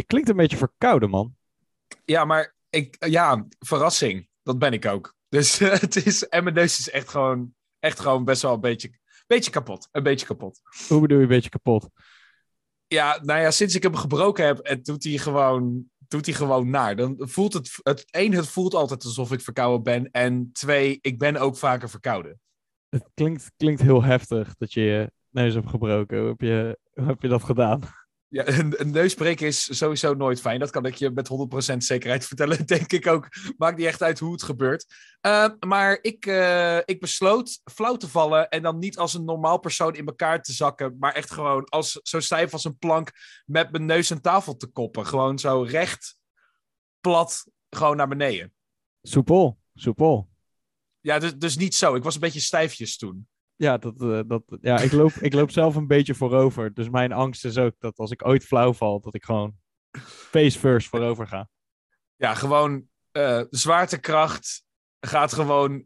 [0.00, 1.36] Je klinkt een beetje verkouden, man.
[2.04, 4.28] Ja, maar ik, ja, verrassing.
[4.42, 5.14] Dat ben ik ook.
[5.28, 8.98] Dus het is, en mijn neus is echt gewoon, echt gewoon best wel een beetje,
[9.26, 9.88] beetje kapot.
[9.92, 10.60] Een beetje kapot.
[10.88, 11.88] Hoe bedoel je een beetje kapot?
[12.86, 16.70] Ja, nou ja, sinds ik hem gebroken heb, het doet hij gewoon, doet hij gewoon
[16.70, 16.96] naar.
[16.96, 20.10] Dan voelt het, het één, het voelt altijd alsof ik verkouden ben.
[20.10, 22.40] En twee, ik ben ook vaker verkouden.
[22.88, 26.18] Het klinkt, klinkt heel heftig dat je je neus hebt gebroken.
[26.18, 27.80] Hoe heb je, hoe heb je dat gedaan?
[28.32, 30.58] Ja, een, een neusbreken is sowieso nooit fijn.
[30.58, 31.30] Dat kan ik je met
[31.72, 32.66] 100% zekerheid vertellen.
[32.66, 33.28] Denk ik ook.
[33.56, 34.86] Maakt niet echt uit hoe het gebeurt.
[35.26, 38.48] Uh, maar ik, uh, ik besloot flauw te vallen.
[38.48, 40.96] En dan niet als een normaal persoon in elkaar te zakken.
[40.98, 43.10] Maar echt gewoon als, zo stijf als een plank.
[43.46, 45.06] Met mijn neus en tafel te koppen.
[45.06, 46.16] Gewoon zo recht,
[47.00, 48.52] plat, gewoon naar beneden.
[49.02, 50.28] Soepel, soepel.
[51.00, 51.94] Ja, dus, dus niet zo.
[51.94, 53.28] Ik was een beetje stijfjes toen.
[53.60, 56.74] Ja, dat, uh, dat, ja ik, loop, ik loop zelf een beetje voorover.
[56.74, 59.56] Dus mijn angst is ook dat als ik ooit flauw val, dat ik gewoon
[60.30, 61.48] face first voorover ga.
[62.16, 64.64] Ja, gewoon uh, zwaartekracht
[65.00, 65.84] gaat gewoon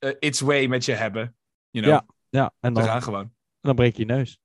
[0.00, 1.36] uh, its way met je hebben.
[1.70, 1.98] You know?
[1.98, 2.52] Ja, ja.
[2.60, 3.32] En dan, gaan gewoon.
[3.60, 4.40] dan breek je je neus.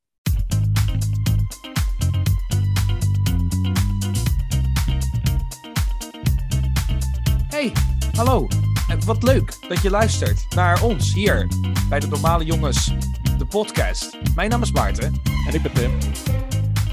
[7.50, 7.72] Hey,
[8.16, 8.48] hallo.
[8.88, 11.48] En wat leuk dat je luistert naar ons hier
[11.90, 12.94] bij de Normale Jongens,
[13.38, 14.18] de podcast.
[14.36, 15.22] Mijn naam is Maarten.
[15.48, 15.92] En ik ben Tim.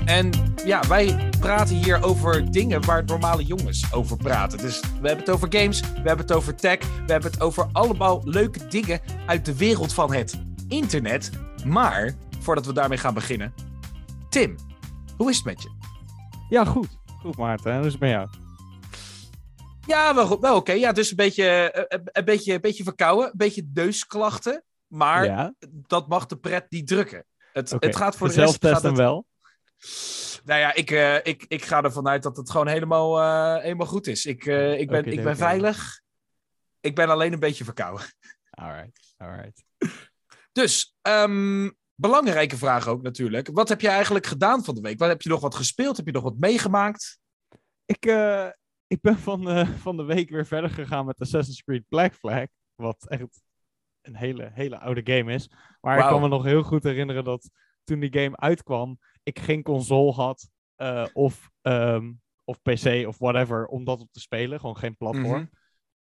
[0.04, 0.30] En
[0.64, 4.58] ja, wij praten hier over dingen waar normale jongens over praten.
[4.58, 7.68] Dus we hebben het over games, we hebben het over tech, we hebben het over
[7.72, 11.30] allemaal leuke dingen uit de wereld van het internet.
[11.66, 13.54] Maar voordat we daarmee gaan beginnen,
[14.28, 14.56] Tim,
[15.16, 15.70] hoe is het met je?
[16.48, 16.98] Ja, goed.
[17.20, 17.72] Goed, Maarten.
[17.72, 18.28] En hoe is het met jou?
[19.86, 20.72] Ja, wel, wel oké.
[20.72, 24.64] Ja, dus een beetje, een, een, beetje, een beetje verkouden, een beetje neusklachten.
[24.86, 25.54] Maar Ja.
[25.70, 27.24] dat mag de pret niet drukken.
[27.52, 28.50] Het, het gaat voor de rest...
[28.50, 29.26] Gaat testen het, wel.
[30.44, 33.86] nou ja, ik, eh, ik, ik ga ervan uit dat het gewoon helemaal, eh, helemaal
[33.86, 34.26] goed is.
[34.26, 36.00] Ik, eh, ik, ben, ik ben veilig.
[36.80, 38.06] Ik ben alleen een beetje verkouden.
[38.50, 39.64] Alright, alright.
[40.52, 43.48] Dus, ehm, belangrijke vraag ook natuurlijk.
[43.52, 44.98] Wat heb je eigenlijk gedaan van de week?
[44.98, 45.96] Wat, heb je nog wat gespeeld?
[45.96, 47.18] Heb je nog wat meegemaakt?
[47.84, 48.48] Ik, eh,
[48.92, 52.46] ik ben van, eh, van de week weer verder gegaan met Assassin's Creed Black Flag.
[52.74, 53.42] Wat echt
[54.02, 55.50] een hele, hele oude game is.
[55.80, 57.50] Maar ik kan me nog heel goed herinneren dat
[57.84, 60.50] toen die game uitkwam, ik geen console had.
[60.76, 62.12] eh, of, ehm,
[62.44, 64.60] of PC of whatever om dat op te spelen.
[64.60, 65.50] Gewoon geen platform.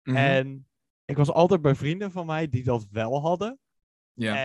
[0.03, 0.17] Mhm.
[0.17, 0.69] En
[1.05, 3.59] ik was altijd bij vrienden van mij die dat wel hadden.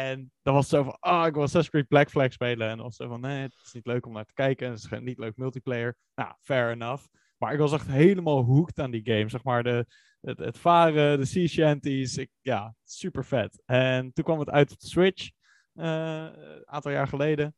[0.09, 2.67] En dan was het zo van, ah, ik wil Assassin's Creed Black Flag spelen.
[2.69, 4.65] En dan was het zo van, nee, het is niet leuk om naar te kijken.
[4.65, 5.95] En het is geen- niet leuk multiplayer.
[6.15, 7.03] Nou, fair enough.
[7.45, 9.29] Maar ik was echt helemaal hooked aan die game.
[9.29, 9.85] Zeg maar, de,
[10.21, 12.17] het, het varen, de sea shanties.
[12.17, 13.61] Ik, ja, super vet.
[13.65, 15.29] En toen kwam het uit op de Switch.
[15.73, 17.55] eh, een aantal jaar geleden.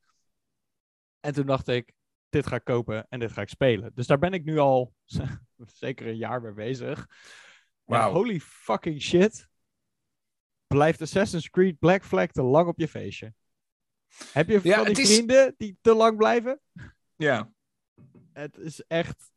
[1.19, 1.91] En toen dacht ik,
[2.29, 3.91] dit ga ik kopen en dit ga ik spelen.
[3.93, 4.93] Dus daar ben ik nu al
[5.83, 7.07] zeker een jaar mee bezig.
[7.83, 8.11] Wauw.
[8.13, 9.47] holy fucking shit.
[10.67, 13.33] Blijft Assassin's Creed Black Flag te lang op je feestje?
[14.31, 16.59] Heb je Ja, van die is- vrienden die te lang blijven?
[17.15, 17.51] ja.
[18.33, 19.31] Het is echt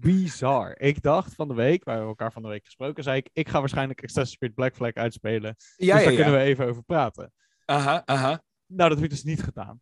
[0.00, 0.78] bizar.
[0.78, 3.48] Ik dacht van de week, we hebben elkaar van de week gesproken, zei ik, ik
[3.48, 5.56] ga waarschijnlijk Creed Black Flag uitspelen.
[5.76, 6.22] Ja, dus daar ja.
[6.22, 7.32] kunnen we even over praten.
[7.64, 8.42] Aha, aha.
[8.66, 9.80] Nou, dat heb ik dus niet gedaan.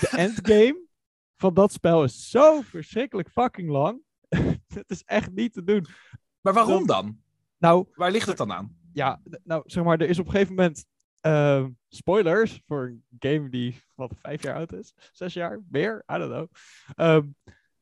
[0.00, 0.82] De endgame
[1.36, 4.02] van dat spel is zo verschrikkelijk fucking lang.
[4.74, 5.86] Het is echt niet te doen.
[6.40, 7.20] Maar waarom Dat- dan?
[7.58, 8.78] Nou, Waar ligt het dan aan?
[8.92, 10.84] ja, nou, zeg maar, er is op een gegeven moment
[11.20, 14.94] ehm, spoilers voor een game die, wat, vijf jaar oud is?
[15.12, 15.60] Zes jaar?
[15.70, 16.04] Meer?
[16.12, 16.48] I don't know.
[16.94, 17.26] Ehm,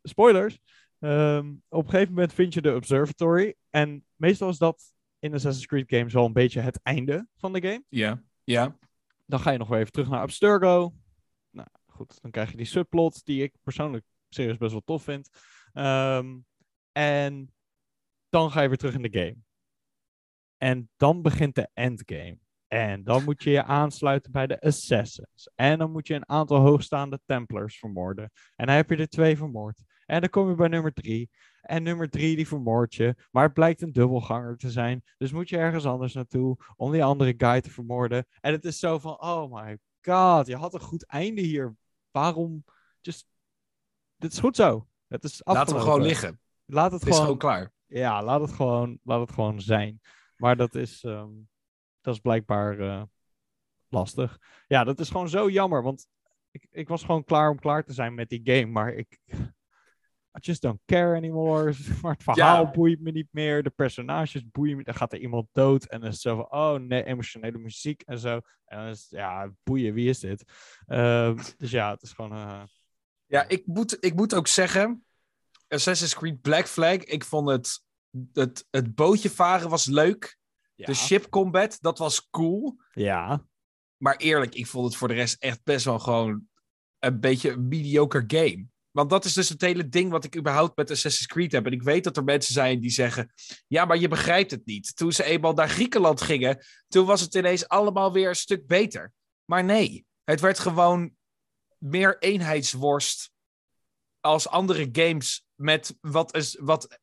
[0.03, 0.59] spoilers.
[0.99, 3.55] Ehm, op een gegeven moment vind je de Observatory.
[3.71, 7.61] En meestal is dat in Assassin's Creed games wel een beetje het einde van de
[7.61, 7.85] game.
[7.89, 8.79] Ja, ja.
[9.27, 10.95] Dan ga je nog weer even terug naar Abstergo.
[11.51, 15.29] Nou, goed, dan krijg je die subplot die ik persoonlijk serieus best wel tof vind.
[15.73, 16.39] Ehm,
[16.93, 17.53] en
[18.29, 19.37] dan ga je weer terug in de game.
[20.57, 22.39] En dan begint de endgame.
[22.67, 25.51] En dan moet je je aansluiten bij de Assassins.
[25.55, 28.31] En dan moet je een aantal hoogstaande Templars vermoorden.
[28.57, 29.83] En dan heb je er twee vermoord.
[30.09, 31.31] En dan kom je bij nummer drie.
[31.61, 33.17] En nummer drie die vermoord je.
[33.31, 35.03] Maar het blijkt een dubbelganger te zijn.
[35.19, 38.27] Dus moet je ergens anders naartoe om die andere guy te vermoorden.
[38.41, 41.77] En het is zo van, oh my god, je had een goed einde hier.
[42.11, 42.65] Waarom?
[43.01, 43.27] Just,
[44.17, 44.89] dit is goed zo.
[45.09, 45.85] Het is Laten we afgelopen.
[45.93, 46.41] gewoon liggen.
[46.65, 47.73] Laat het, Het is gewoon, gewoon klaar.
[47.87, 50.01] ja, laat het gewoon, laat het gewoon zijn.
[50.37, 51.31] Maar dat is, ehm,
[52.01, 53.03] dat is blijkbaar eh,
[53.89, 54.39] lastig.
[54.67, 56.07] Ja, dat is gewoon zo jammer, want
[56.51, 59.19] ik, ik was gewoon klaar om klaar te zijn met die game, maar ik
[60.37, 61.73] I just don't care anymore.
[62.03, 62.71] Maar het verhaal Ja.
[62.71, 64.85] boeit me niet meer, de personages boeien me.
[64.85, 68.19] Dan gaat er iemand dood en dan is zo van, oh nee, emotionele muziek en
[68.19, 68.41] zo.
[68.65, 70.45] En dan is ja, boeien, wie is dit?
[70.87, 72.63] Ehm, dus ja, het is gewoon, eh,
[73.27, 75.05] Ja, ik moet, ik moet ook zeggen.
[75.69, 77.83] Assassin's Creed Black Flag, ik vond het,
[78.33, 80.39] het, het bootje varen was leuk.
[80.75, 80.87] Ja.
[80.87, 82.77] De ship combat, dat was cool.
[82.93, 83.45] Ja.
[83.97, 86.43] Maar eerlijk, ik vond het voor de rest echt best wel gewoon
[86.99, 88.67] een beetje een mediocre game.
[88.99, 91.67] Want dat is dus het hele ding wat ik überhaupt met Assassin's Creed heb.
[91.67, 93.33] En ik weet dat er mensen zijn die zeggen:
[93.67, 94.97] Ja, maar je begrijpt het niet.
[94.97, 99.13] Toen ze eenmaal naar Griekenland gingen, toen was het ineens allemaal weer een stuk beter.
[99.45, 101.17] Maar nee, het werd gewoon
[101.79, 103.31] meer eenheidsworst
[104.21, 106.99] als andere games met wat, is, wat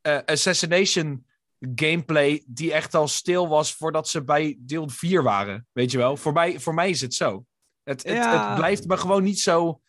[0.00, 1.26] eh, Assassination
[1.74, 5.66] gameplay die echt al stil was voordat ze bij deel 4 waren.
[5.72, 6.16] Weet je wel?
[6.16, 7.46] Voor mij, voor mij is het zo.
[7.82, 8.48] Het, het, Ja.
[8.48, 9.80] het blijft me gewoon niet zo.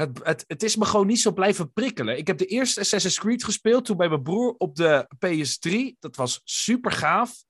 [0.00, 2.18] Het, het, het is me gewoon niet zo blijven prikkelen.
[2.18, 5.98] Ik heb de eerste Assassin's Creed gespeeld toen bij mijn broer op de PS3.
[5.98, 7.44] Dat was super gaaf.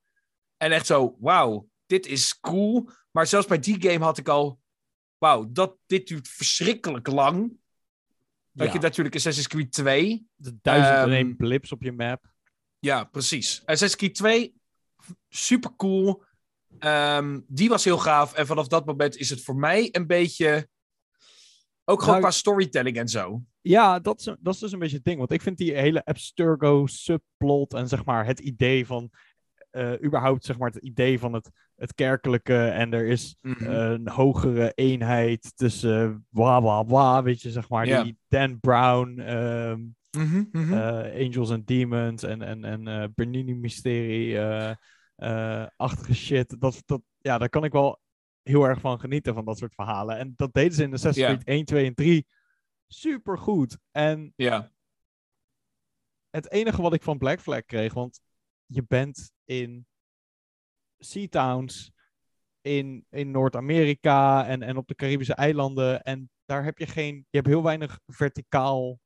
[0.56, 2.88] En echt zo, wauw, dit is cool.
[3.10, 4.60] Maar zelfs bij die game had ik al,
[5.18, 7.58] wauw, dat, dit duurt verschrikkelijk lang.
[8.52, 8.72] Dat Ja.
[8.72, 10.26] je natuurlijk Assassin's Creed 2.
[10.34, 12.24] De duizend en één blips op je map.
[12.78, 13.58] Ja, precies.
[13.64, 14.54] Assassin's Creed 2,
[15.28, 16.22] super cool.
[16.78, 18.32] Ehm, die was heel gaaf.
[18.34, 20.68] En vanaf dat moment is het voor mij een beetje.
[21.90, 23.42] Ook gewoon Nou, qua storytelling en zo.
[23.60, 25.18] Ja, dat is, dat is dus een beetje het ding.
[25.18, 29.10] Want ik vind die hele Abstergo subplot en zeg maar het idee van...
[29.70, 33.64] eh, überhaupt zeg maar het idee van het, het kerkelijke en er is Mhm.
[33.70, 37.84] een hogere eenheid tussen wa wa wa, weet je, zeg maar.
[38.02, 39.10] Die Dan Brown,
[40.10, 40.72] mhm.
[40.72, 44.70] eh, Angels and Demons en, en, en eh, Bernini-mysterie, eh,
[45.16, 46.56] eh, achtige shit.
[46.60, 47.98] Dat, dat, ja, daar kan ik wel
[48.50, 50.18] heel erg van genieten, van dat soort verhalen.
[50.18, 51.34] En dat deden ze in Assassin's Ja.
[51.34, 52.26] Creed 1, 2 en 3
[52.86, 53.78] super goed.
[53.90, 54.70] En ja.
[56.30, 58.20] het enige wat ik van Black Flag kreeg, want
[58.66, 59.86] je bent in
[60.98, 61.92] Sea Towns
[62.60, 66.02] in, in Noord-Amerika en, en op de Caribische eilanden.
[66.02, 69.00] En daar heb je geen, je hebt heel weinig verticaal,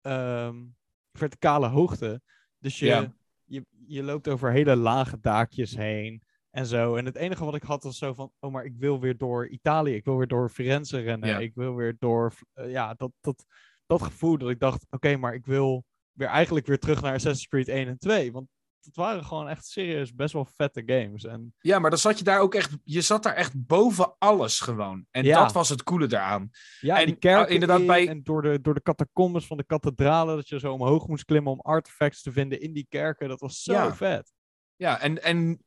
[0.00, 0.64] ehm,
[1.12, 2.22] verticale hoogte.
[2.58, 3.14] Dus je, Ja.
[3.44, 6.22] je, je loopt over hele lage daakjes heen
[6.56, 6.96] en zo.
[6.96, 9.48] En het enige wat ik had was zo van, oh maar ik wil weer door
[9.48, 11.38] Italië, ik wil weer door Firenze rennen, Ja.
[11.38, 13.44] ik wil weer door, eh, ja, dat, dat,
[13.86, 17.48] dat gevoel dat ik dacht, oké, maar ik wil weer eigenlijk weer terug naar Assassin's
[17.48, 18.32] Creed 1 en 2.
[18.32, 18.48] Want
[18.80, 21.24] het waren gewoon echt serieus best wel vette games.
[21.24, 22.76] En ja, maar dan zat je daar ook echt.
[22.84, 25.06] Je zat daar echt boven alles gewoon.
[25.10, 25.42] En Ja.
[25.42, 26.50] dat was het coole daaraan.
[26.80, 30.36] ja, En, die inderdaad in bij- en door de, door de catacombes van de kathedralen,
[30.36, 33.28] dat je zo omhoog moest klimmen om artefacts te vinden in die kerken.
[33.28, 33.94] Dat was zo Ja.
[33.94, 34.32] vet.
[34.76, 35.64] Ja, en, en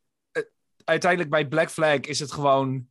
[0.89, 2.87] uiteindelijk bij Black Flag is het gewoon.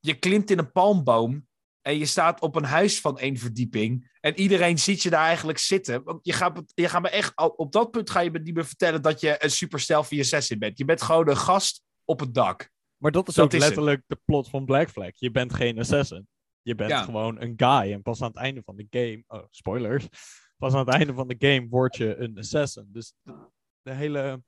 [0.00, 1.46] Je klimt in een palmboom.
[1.80, 4.10] En je staat op een huis van één verdieping.
[4.20, 6.02] En iedereen ziet je daar eigenlijk zitten.
[6.02, 7.32] Want je gaat, je gaat me echt.
[7.56, 10.58] Op dat punt ga je me niet meer vertellen dat je een super stealthy assassin
[10.58, 10.78] bent.
[10.78, 12.70] Je bent gewoon een gast op het dak.
[12.96, 13.68] Maar dat is Dat ook is het.
[13.68, 15.10] letterlijk de plot van Black Flag.
[15.14, 16.28] Je bent geen assassin.
[16.62, 17.02] Je bent Ja.
[17.02, 17.92] gewoon een guy.
[17.92, 19.24] En pas aan het einde van de game...
[19.26, 20.08] Oh, spoilers.
[20.56, 22.88] Pas aan het einde van de game word je een assassin.
[22.92, 23.34] Dus de,
[23.82, 24.42] de hele...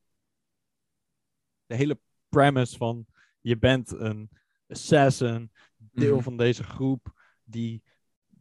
[1.67, 2.01] De hele
[2.35, 3.07] premise van...
[3.41, 4.31] Je bent een
[4.69, 5.51] assassin.
[5.77, 6.23] Deel Mhm.
[6.23, 7.13] van deze groep
[7.45, 7.83] die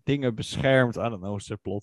[0.03, 0.95] dingen beschermt.
[0.95, 1.81] I don't know.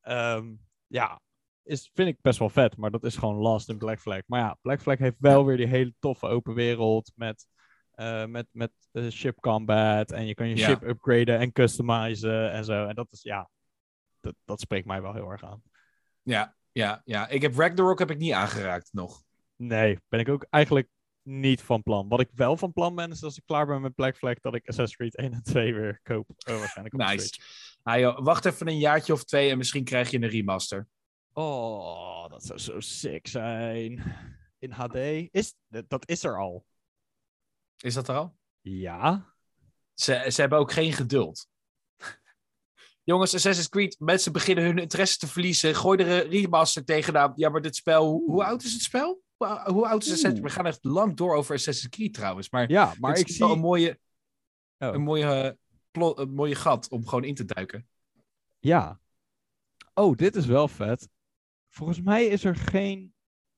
[0.00, 0.54] Ehm,
[0.86, 1.20] ja,
[1.62, 2.76] is, vind ik best wel vet.
[2.76, 4.20] Maar dat is gewoon last in Black Flag.
[4.26, 7.46] Maar ja, Black Flag heeft wel weer die hele toffe open wereld met
[7.92, 10.12] eh, met, met eh, ship combat.
[10.12, 10.66] En je kan je Ja.
[10.68, 12.86] ship upgraden en customizen en zo.
[12.86, 13.50] En dat is, ja,
[14.20, 15.62] dat, dat spreekt mij wel heel erg aan.
[16.22, 17.28] Ja, ja, ja.
[17.28, 19.22] Ik heb Ragnarok heb ik niet aangeraakt nog.
[19.56, 20.88] Nee, ben ik ook eigenlijk
[21.22, 22.08] niet van plan.
[22.08, 24.54] Wat ik wel van plan ben, is als ik klaar ben met Black Flag, dat
[24.54, 26.30] ik Assassin's Creed 1 en 2 weer koop.
[26.48, 27.30] Oh, waarschijnlijk Nice.
[27.82, 30.88] Ah, joh, wacht even een jaartje of twee en misschien krijg je een remaster.
[31.32, 34.02] Oh, dat zou zo sick zijn.
[34.58, 34.94] In HD?
[35.30, 36.66] Is, dat- dat is er al.
[37.76, 38.36] Is dat er al?
[38.60, 39.34] Ja?
[39.94, 41.46] Ze, ze hebben ook geen geduld.
[43.04, 45.74] Jongens, Assassin's Creed, mensen beginnen hun interesse te verliezen.
[45.74, 47.32] Gooi er een remaster tegenaan.
[47.36, 49.22] Ja, maar dit spel, hoe, hoe oud is het spel?
[49.46, 50.42] Hoe, oud is Assassin's Oeh.
[50.42, 52.50] We gaan echt lang door over Assassin's Creed trouwens.
[52.50, 53.44] Maar, Ja, maar het ik is zie...
[53.44, 54.00] wel een mooie,
[54.78, 54.94] Oh.
[54.94, 55.50] een, mooie, eh,
[55.90, 57.88] plo- een mooie gat om gewoon in te duiken.
[58.58, 59.00] Ja.
[59.94, 61.08] Oh, dit is wel vet.
[61.68, 63.14] Volgens mij is er geen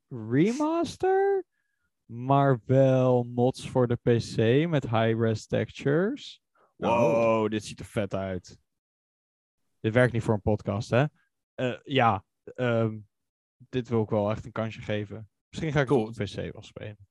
[0.09, 1.45] remaster,
[2.05, 6.43] maar wel mods voor de PC met high-res textures.
[6.77, 8.59] Wow, dit ziet er vet uit.
[9.81, 11.05] Dit werkt niet voor een podcast, hè?
[11.55, 12.25] Eh, ja,
[12.55, 12.99] ehm,
[13.69, 15.29] dit wil ik wel echt een kansje geven.
[15.55, 16.09] Misschien ga ik het Cool.
[16.09, 17.09] op de PC wel spelen.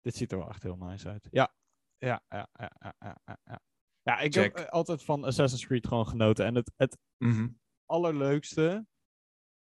[0.00, 1.28] Dit ziet er wel echt heel nice uit.
[1.30, 1.54] Ja,
[1.98, 3.60] ja, ja, ja, ja, ja.
[4.02, 4.56] ja, ik heb Check.
[4.66, 6.44] eh, altijd van Assassin's Creed gewoon genoten.
[6.46, 7.48] En het, het Mhm.
[7.86, 8.86] allerleukste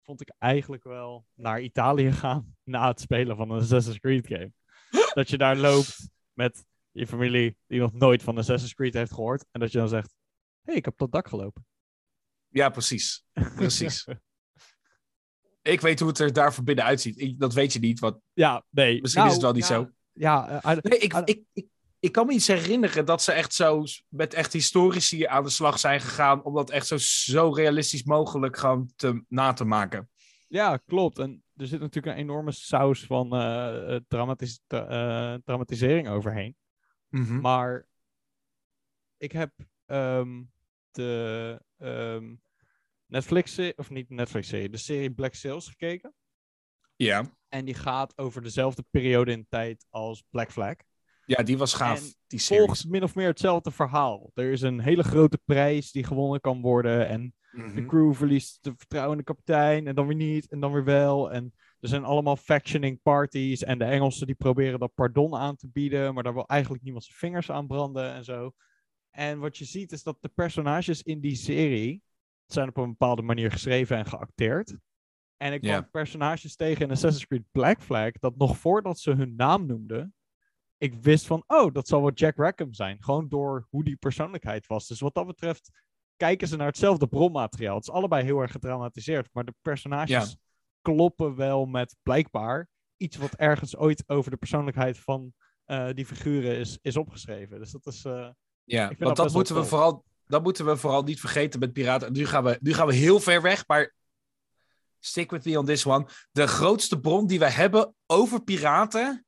[0.01, 4.53] vond ik eigenlijk wel naar Italië gaan na het spelen van een Assassin's Creed game.
[5.13, 9.45] dat je daar loopt met je familie die nog nooit van Assassin's Creed heeft gehoord.
[9.51, 10.09] En dat je dan zegt,
[10.61, 11.65] hé, hey, ik heb op dat dak gelopen.
[12.47, 13.25] Ja, precies.
[13.55, 14.07] Precies.
[15.61, 17.19] Ik weet hoe het er daar van binnen uitziet.
[17.19, 19.01] Ik, dat weet je niet, want ja, nee.
[19.01, 19.89] misschien is het wel niet ja, zo.
[20.13, 21.67] Ja, eh, Nee, ik, ik, ik,
[21.99, 25.79] ik kan me iets herinneren dat ze echt zo met echt historici aan de slag
[25.79, 26.43] zijn gegaan.
[26.43, 30.09] om dat echt zo, zo realistisch mogelijk gewoon te, na te maken.
[30.47, 31.19] Ja, klopt.
[31.19, 36.55] En er zit natuurlijk een enorme saus van eh, dramatis eh, dramatisering overheen.
[37.09, 37.39] Mhm.
[37.39, 37.87] Maar
[39.17, 39.51] ik heb
[39.85, 40.43] ehm,
[40.91, 42.35] de ehm,
[43.09, 46.13] Netflix, of niet Netflix-serie, de serie Black Sails gekeken.
[46.95, 47.37] Ja.
[47.49, 50.75] En die gaat over dezelfde periode in tijd als Black Flag.
[51.25, 52.65] ja, die was gaaf, En die series.
[52.65, 54.31] Volgt min of meer hetzelfde verhaal.
[54.33, 57.07] Er is een hele grote prijs die gewonnen kan worden.
[57.07, 57.75] En Mhm.
[57.75, 59.87] de crew verliest de vertrouwen in de kapitein.
[59.87, 60.47] En dan weer niet.
[60.51, 61.31] En dan weer wel.
[61.31, 63.63] En er zijn allemaal factioning parties.
[63.63, 66.13] En de Engelsen die proberen dat pardon aan te bieden.
[66.13, 68.51] Maar daar wil eigenlijk niemand zijn vingers aan branden en zo.
[69.11, 72.01] En wat je ziet is dat de personages in die serie.
[72.53, 74.77] Zijn op een bepaalde manier geschreven en geacteerd.
[75.37, 78.11] En ik kwam personages tegen in Assassin's Creed Black Flag.
[78.11, 80.13] dat nog voordat ze hun naam noemden.
[80.77, 81.43] ik wist van.
[81.47, 83.03] oh, dat zal wel Jack Rackham zijn.
[83.03, 84.87] Gewoon door hoe die persoonlijkheid was.
[84.87, 85.69] Dus wat dat betreft
[86.17, 87.75] kijken ze naar hetzelfde bronmateriaal.
[87.75, 90.37] Het is allebei heel erg gedramatiseerd, maar de personages
[90.81, 95.33] kloppen wel met blijkbaar iets wat ergens ooit over de persoonlijkheid van
[95.65, 97.59] eh, die figuren is, is opgeschreven.
[97.59, 98.05] Dus dat is.
[98.05, 98.29] eh,
[98.63, 102.13] Ja, want dat moeten, we vooral, dat moeten we vooral niet vergeten met piraten.
[102.13, 103.93] Nu gaan, we, nu gaan we heel ver weg, maar
[104.99, 106.07] stick with me on this one.
[106.31, 109.25] De grootste bron die we hebben over piraten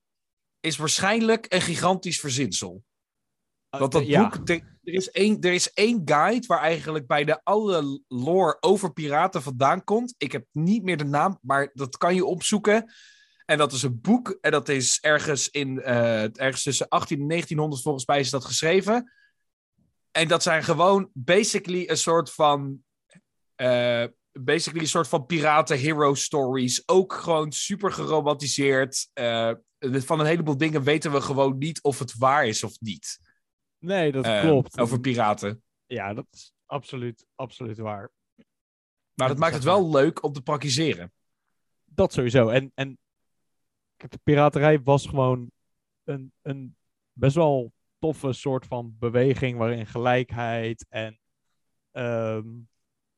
[0.59, 2.83] is waarschijnlijk een gigantisch verzinsel.
[3.69, 4.29] Want dat ja.
[4.29, 8.93] boek, er, er is één, er is één guide waar eigenlijk bijna alle lore over
[8.93, 10.15] piraten vandaan komt.
[10.17, 12.93] Ik heb niet meer de naam, maar dat kan je opzoeken.
[13.45, 17.27] En dat is een boek en dat is ergens, in, eh, ergens tussen 18 en
[17.27, 19.11] 1900 volgens mij is dat geschreven.
[20.11, 22.83] En dat zijn gewoon basically een soort van...
[23.55, 26.87] eh, basically een soort van piraten hero stories.
[26.87, 29.09] Ook gewoon super geromantiseerd.
[29.13, 33.19] Eh, van een heleboel dingen weten we gewoon niet of het waar is of niet.
[33.77, 34.79] Nee, dat Eh, klopt.
[34.79, 35.63] Over piraten.
[35.85, 38.11] Ja, dat is absoluut, absoluut waar.
[39.13, 41.13] Maar dat maakt het wel leuk om te praktiseren.
[41.85, 42.49] Dat sowieso.
[42.49, 42.97] En, en
[43.95, 45.51] de piraterij was gewoon
[46.03, 46.75] een, een
[47.11, 51.19] best wel toffe soort van beweging waarin gelijkheid en
[51.91, 52.47] ehm,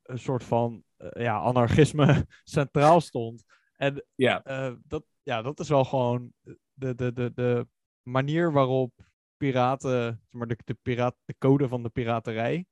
[0.03, 3.43] een soort van eh, ja, anarchisme centraal stond.
[3.75, 4.43] En Ja.
[4.43, 6.33] eh, dat, ja, dat is wel gewoon
[6.73, 7.67] de, de, de, de
[8.01, 8.93] manier waarop
[9.37, 12.65] piraten, zeg maar de, de, piraat, de code van de piraterij,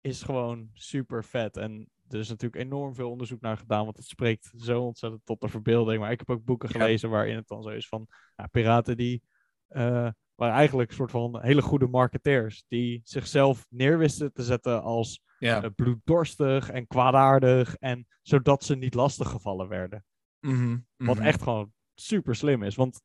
[0.00, 1.56] is gewoon super vet.
[1.56, 5.40] En er is natuurlijk enorm veel onderzoek naar gedaan, want het spreekt zo ontzettend tot
[5.40, 6.00] de verbeelding.
[6.00, 6.78] Maar ik heb ook boeken Ja.
[6.80, 8.06] gelezen waarin het dan zo is van
[8.36, 9.22] ja, piraten die
[9.68, 14.82] eh, waren eigenlijk een soort van hele goede marketeers, die zichzelf neer wisten te zetten
[14.82, 20.04] als eh, bloeddorstig en kwaadaardig, en zodat ze niet lastiggevallen werden.
[20.40, 21.26] Mhm, Wat mhm.
[21.26, 22.74] echt gewoon super slim is.
[22.74, 23.02] Want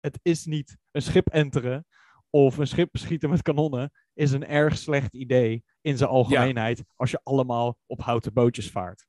[0.00, 1.86] het is niet een schip enteren
[2.30, 3.92] of een schip beschieten met kanonnen.
[4.14, 6.84] Is een erg slecht idee in zijn algemeenheid.
[6.96, 9.06] Als je allemaal op houten bootjes vaart.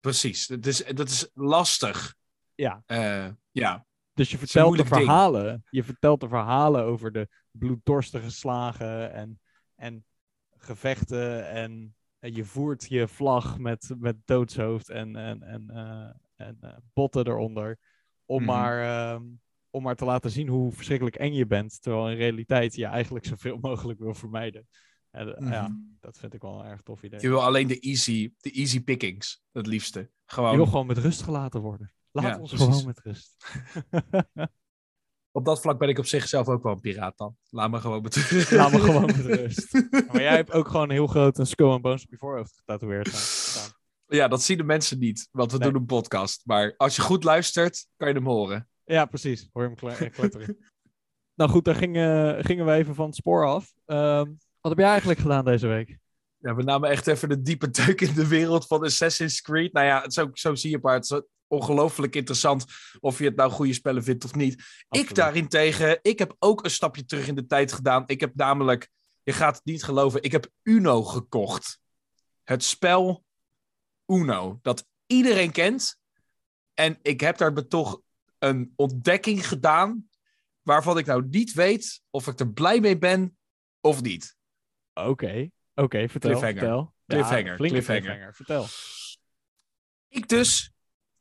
[0.00, 0.46] Precies.
[0.46, 2.14] Dat is, dat is lastig.
[2.54, 2.82] Ja.
[2.86, 3.86] Eh, ja.
[4.14, 4.88] Dus je vertelt de ding.
[4.88, 5.64] verhalen.
[5.70, 9.40] Je vertelt de verhalen over de bloeddorstige slagen en,
[9.74, 10.04] en
[10.56, 11.48] gevechten.
[11.48, 16.76] En, en je voert je vlag met, met doodshoofd en, en, en, eh, en eh,
[16.92, 17.78] botten eronder.
[18.24, 18.50] Om, Mhm.
[18.50, 19.22] maar, ehm,
[19.70, 21.82] om maar te laten zien hoe verschrikkelijk eng je bent.
[21.82, 24.66] Terwijl in realiteit je eigenlijk zoveel mogelijk wil vermijden.
[25.10, 25.76] En, eh, Ja, Mhm.
[26.00, 27.20] dat vind ik wel een erg tof idee.
[27.20, 29.42] Je wil alleen de easy, de easy pickings.
[29.52, 30.00] Het liefste.
[30.00, 30.56] Je Gewoon.
[30.56, 31.92] wil gewoon met rust gelaten worden.
[32.12, 32.66] Laat Ja, ons precies.
[32.68, 33.36] gewoon met rust.
[35.34, 37.36] Op dat vlak ben ik op zichzelf ook wel een piraat dan.
[37.50, 39.72] Laat me gewoon met Laat me gewoon met rust.
[40.12, 43.08] Maar jij hebt ook gewoon heel groot een skull en bones op je voorhoofd getatoeëerd
[43.14, 43.70] staan.
[44.06, 45.70] Ja, dat zien de mensen niet, want we Nee.
[45.70, 46.40] doen een podcast.
[46.44, 48.68] Maar als je goed luistert, kan je hem horen.
[48.84, 49.48] Ja, precies.
[49.52, 50.56] Hoor je hem kle- eh, kletteren.
[51.34, 53.72] nou goed, daar gingen, gingen we even van het spoor af.
[53.84, 54.26] Ehm,
[54.60, 55.98] wat heb jij eigenlijk gedaan deze week?
[56.42, 59.72] Ja, we namen echt even de diepe duik in de wereld van Assassin's Creed.
[59.72, 60.94] Nou ja, zo, zo zie je maar.
[60.94, 62.64] Het is ongelooflijk interessant
[63.00, 64.64] of je het nou goede spellen vindt of niet.
[64.90, 68.04] Ik daarentegen, ik heb ook een stapje terug in de tijd gedaan.
[68.06, 68.90] Ik heb namelijk,
[69.22, 71.80] je gaat het niet geloven, ik heb Uno gekocht.
[72.44, 73.24] Het spel
[74.06, 75.96] Uno, dat iedereen kent.
[76.74, 78.00] En ik heb daar toch
[78.38, 80.08] een ontdekking gedaan,
[80.62, 83.36] waarvan ik nou niet weet of ik er blij mee ben
[83.80, 84.36] of niet.
[84.94, 86.30] Oké, oké, vertel.
[86.30, 86.58] Cliffhanger.
[86.58, 86.94] vertel.
[87.06, 88.34] Cliffhanger, Ja, flinke cliffhanger.
[88.34, 88.66] Vertel.
[90.08, 90.72] Ik dus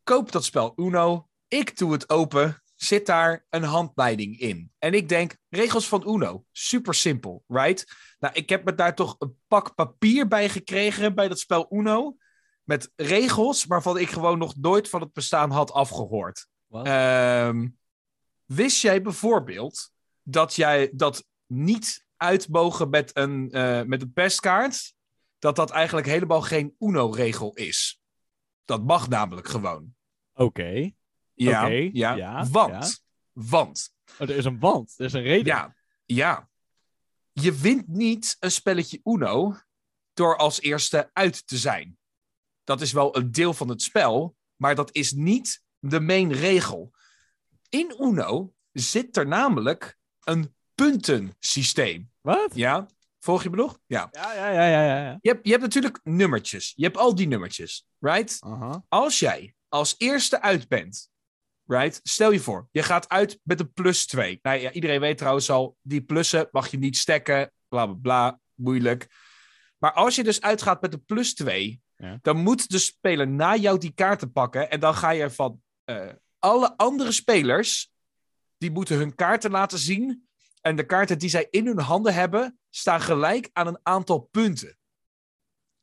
[0.04, 1.30] koop dat spel Uno.
[1.48, 2.64] Ik doe het open.
[2.76, 4.72] Zit daar een handleiding in.
[4.78, 6.46] En ik denk, regels van Uno.
[6.52, 7.94] Super simpel, right?
[8.20, 12.16] Nou, ik heb me daar toch een pak papier bij gekregen bij dat spel Uno.
[12.64, 16.48] met regels waarvan ik gewoon nog nooit van het bestaan had afgehoord.
[16.68, 16.86] Wat?
[16.86, 17.68] Ehm,
[18.46, 19.92] wist jij bijvoorbeeld
[20.24, 24.94] dat jij dat niet uitmogen met een, eh, met een pestkaart,
[25.40, 28.02] dat dat eigenlijk helemaal geen UNO-regel is?
[28.66, 29.96] Dat mag namelijk gewoon.
[30.34, 30.92] Oké.
[31.34, 34.94] Ja, ja, ja, want, want, Oh, er is een wand.
[34.98, 35.46] Er is een reden.
[35.46, 35.76] ja,
[36.06, 36.50] ja,
[37.32, 39.56] je wint niet een spelletje UNO
[40.14, 41.98] door als eerste uit te zijn.
[42.64, 46.92] Dat is wel een deel van het spel, maar dat is niet de main regel.
[47.70, 52.10] In UNO zit er namelijk een puntensysteem.
[52.22, 52.52] Wat?
[52.54, 52.88] Ja,
[53.20, 53.80] volg je me nog?
[53.86, 54.10] Ja.
[54.12, 55.04] Ja, ja, ja, ja, ja.
[55.04, 55.18] ja.
[55.22, 56.74] Je hebt, je hebt natuurlijk nummertjes.
[56.76, 58.38] Je hebt al die nummertjes, right?
[58.40, 58.84] Aha.
[58.90, 61.10] Als jij als eerste uit bent,
[61.66, 62.00] right?
[62.04, 64.40] Stel je voor, je gaat uit met een plus 2.
[64.42, 68.40] Nou ja, iedereen weet trouwens al, die plussen mag je niet stekken, bla bla bla,
[68.54, 69.08] moeilijk.
[69.78, 72.20] Maar als je dus uitgaat met een plus 2, Ja.
[72.22, 74.70] dan moet de speler na jou die kaarten pakken.
[74.72, 76.10] En dan ga je van eh,
[76.40, 77.92] alle andere spelers,
[78.58, 80.30] die moeten hun kaarten laten zien.
[80.62, 84.78] En de kaarten die zij in hun handen hebben, staan gelijk aan een aantal punten.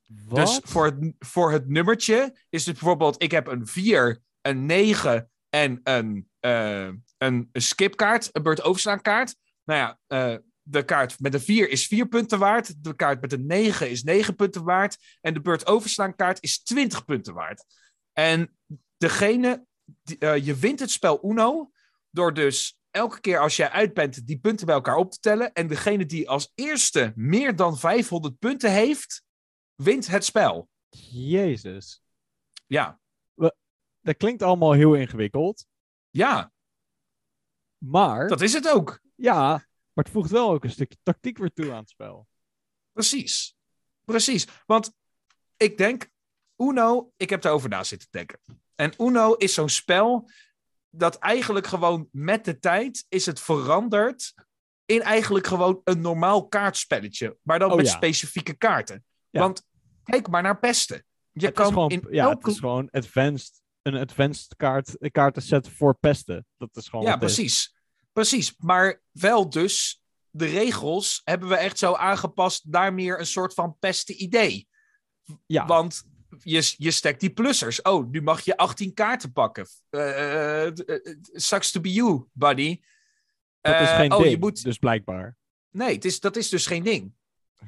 [0.09, 0.47] Wat?
[0.47, 5.31] Dus voor het, voor het nummertje is het bijvoorbeeld: ik heb een 4, een 9
[5.51, 6.85] en een, eh,
[7.19, 9.37] een, een skipkaart, een beurt overslaankaart.
[9.65, 12.85] Nou ja, eh, de kaart met een 4 is 4 punten waard.
[12.85, 14.97] De kaart met een 9 is 9 punten waard.
[15.21, 17.65] En de beurt overslaankaart is 20 punten waard.
[18.13, 18.57] En
[18.97, 19.65] degene,
[20.03, 21.71] die, eh, je wint het spel Uno
[22.11, 25.53] door dus elke keer als jij uit bent die punten bij elkaar op te tellen.
[25.53, 29.23] En degene die als eerste meer dan 500 punten heeft,
[29.75, 30.69] wint het spel.
[31.11, 32.03] Jezus.
[32.67, 33.01] Ja,
[34.01, 35.67] Dat klinkt allemaal heel ingewikkeld.
[36.11, 36.53] ja,
[37.79, 39.01] Maar, dat is het ook.
[39.15, 39.49] ja,
[39.93, 42.27] maar het voegt wel ook een stukje tactiek weer toe aan het spel.
[42.93, 43.57] Precies.
[44.05, 44.47] Precies.
[44.67, 44.93] Want
[45.57, 46.11] ik denk,
[46.57, 48.41] Uno, ik heb erover na zitten denken.
[48.75, 50.31] En Uno is zo'n spel
[50.99, 54.35] dat eigenlijk gewoon met de tijd is het veranderd
[54.85, 57.39] in eigenlijk gewoon een normaal kaartspelletje.
[57.43, 57.93] Maar dan Oh, met ja.
[57.93, 59.05] specifieke kaarten.
[59.31, 59.41] Ja.
[59.41, 59.63] Want
[60.03, 61.05] kijk maar naar pesten.
[61.33, 62.39] Je het, kan is gewoon, in ja, elke...
[62.39, 66.47] het is gewoon advanced, een advanced kaart, een kaartenset voor pesten.
[66.57, 67.19] Dat is gewoon Ja, is.
[67.19, 67.77] precies.
[68.13, 68.55] Precies.
[68.59, 73.77] Maar wel dus, de regels hebben we echt zo aangepast naar meer een soort van
[73.79, 74.69] pesten idee.
[75.47, 76.05] Ja, Want
[76.43, 77.83] je, je stekt die plussers.
[77.83, 79.67] Oh, nu mag je 18 kaarten pakken.
[79.91, 82.81] Eh, eh, eh, sucks to be you, buddy.
[83.61, 84.63] dat is geen oh, ding, je moet...
[84.63, 85.37] dus blijkbaar.
[85.71, 87.17] Nee, het is, dat is dus geen ding.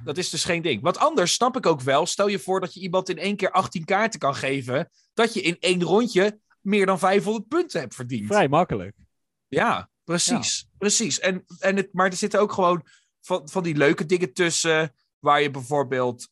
[0.05, 0.83] Dat is dus geen ding.
[0.83, 2.07] Want anders snap ik ook wel.
[2.07, 4.91] Stel je voor dat je iemand in één keer 18 kaarten kan geven.
[5.15, 8.27] Dat je in één rondje meer dan 500 punten hebt verdiend.
[8.27, 8.97] Vrij makkelijk.
[9.49, 10.69] Ja, precies.
[10.79, 11.19] Precies.
[11.19, 12.87] En, en het, maar er zitten ook gewoon
[13.21, 14.95] van, van die leuke dingen tussen.
[15.19, 16.29] Waar je bijvoorbeeld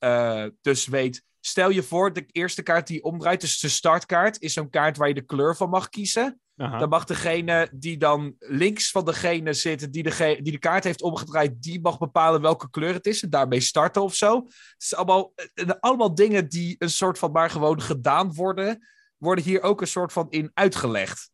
[0.61, 1.23] dus weet.
[1.41, 4.97] Stel je voor, de eerste kaart die je omdraait, dus de startkaart, is zo'n kaart
[4.97, 6.41] waar je de kleur van mag kiezen.
[6.57, 6.79] Aha.
[6.79, 11.03] Dan mag degene die dan links van degene zit, die de, die de kaart heeft
[11.03, 14.37] omgedraaid, die mag bepalen welke kleur het is en daarmee starten of zo.
[14.45, 19.45] Het is allemaal, eh, allemaal dingen die een soort van maar gewoon gedaan worden, worden
[19.45, 21.31] hier ook een soort van in uitgelegd.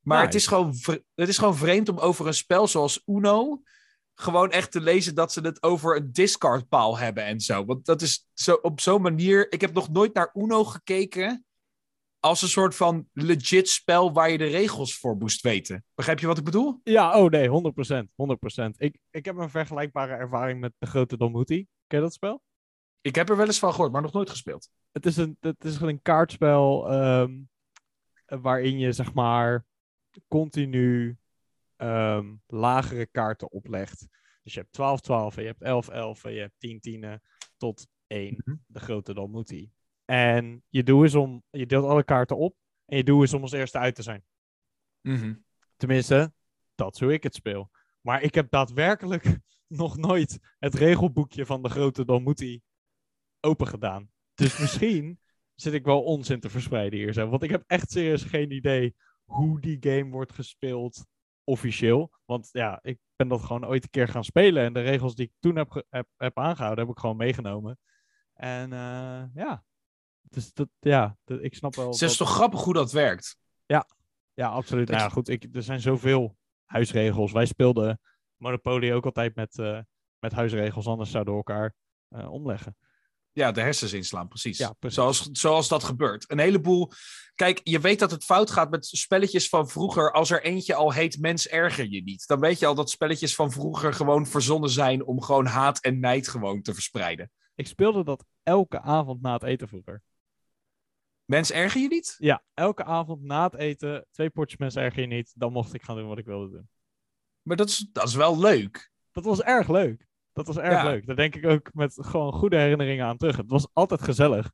[0.00, 0.74] Maar het, is gewoon,
[1.14, 3.62] het is gewoon vreemd om over een spel zoals Uno
[4.20, 7.64] gewoon echt te lezen dat ze het over een discardpaal hebben en zo.
[7.64, 9.52] Want dat is zo, op zo'n manier...
[9.52, 11.44] Ik heb nog nooit naar Uno gekeken
[12.18, 15.84] als een soort van legit spel waar je de regels voor moest weten.
[15.94, 16.80] Begrijp je wat ik bedoel?
[16.82, 17.52] Ja, oh nee, 100%.
[18.62, 18.70] 100%.
[18.76, 21.68] Ik, ik heb een vergelijkbare ervaring met de grote Dalmoutie.
[21.86, 22.42] Ken je dat spel?
[23.00, 24.68] Ik heb er wel eens van gehoord, maar nog nooit gespeeld.
[24.92, 27.38] Het is een, het is een kaartspel ehm,
[28.26, 29.64] waarin je zeg maar
[30.28, 31.18] continu
[31.80, 34.06] ehm, lagere kaarten oplegt.
[34.42, 37.20] Dus je hebt 12 12 en je hebt 11 11 en je hebt 10 10
[37.56, 38.56] tot 1, Mhm.
[38.66, 39.72] de grote Dalmoutie.
[40.04, 43.42] En je doel is om, je deelt alle kaarten op en je doel is om
[43.42, 44.24] als eerste uit te zijn.
[45.00, 45.34] Mhm.
[45.76, 46.32] Tenminste,
[46.74, 47.70] dat is hoe ik het speel.
[48.00, 49.38] Maar ik heb daadwerkelijk
[49.82, 52.62] nog nooit het regelboekje van de grote Dalmoutie
[53.40, 54.10] open gedaan.
[54.34, 55.20] Dus misschien
[55.54, 57.28] zit ik wel onzin te verspreiden hier zo.
[57.28, 61.06] Want ik heb echt serieus geen idee hoe die game wordt gespeeld
[61.50, 62.10] officieel.
[62.24, 64.64] Want ja, ik ben dat gewoon ooit een keer gaan spelen.
[64.64, 67.78] En de regels die ik toen heb, heb, heb aangehouden, heb ik gewoon meegenomen.
[68.34, 69.64] En eh, ja,
[70.22, 71.84] dus dat, ja, dat- ik snap wel.
[71.90, 73.38] Het is dat- toch grappig hoe dat werkt?
[74.34, 74.88] ja, absoluut.
[74.88, 77.32] Ik- Nou ja, goed, ik, er zijn zoveel huisregels.
[77.32, 78.00] Wij speelden
[78.36, 79.80] Monopoly ook altijd met, eh,
[80.18, 81.74] met huisregels, anders zouden we elkaar
[82.08, 82.76] eh, omleggen.
[83.32, 84.58] Ja, de hersens inslaan, precies.
[84.58, 84.98] Ja, precies.
[84.98, 86.30] Zoals, zoals dat gebeurt.
[86.30, 86.92] Een heleboel.
[87.34, 90.12] Kijk, je weet dat het fout gaat met spelletjes van vroeger.
[90.12, 92.26] Als er eentje al heet Mens erger je niet.
[92.26, 96.00] Dan weet je al dat spelletjes van vroeger gewoon verzonnen zijn om gewoon haat en
[96.00, 97.30] nijd gewoon te verspreiden.
[97.54, 100.02] Ik speelde dat elke avond na het eten vroeger.
[101.24, 102.14] Mens erger je niet?
[102.18, 105.32] Ja, elke avond na het eten, twee potjes mensen erger je niet.
[105.36, 106.68] Dan mocht ik gaan doen wat ik wilde doen.
[107.42, 108.90] Maar dat is, dat is wel leuk.
[109.12, 110.08] Dat was erg leuk.
[110.32, 110.84] Dat was erg Ja.
[110.84, 111.06] leuk.
[111.06, 113.36] Daar denk ik ook met gewoon goede herinneringen aan terug.
[113.36, 114.50] Het was altijd gezellig.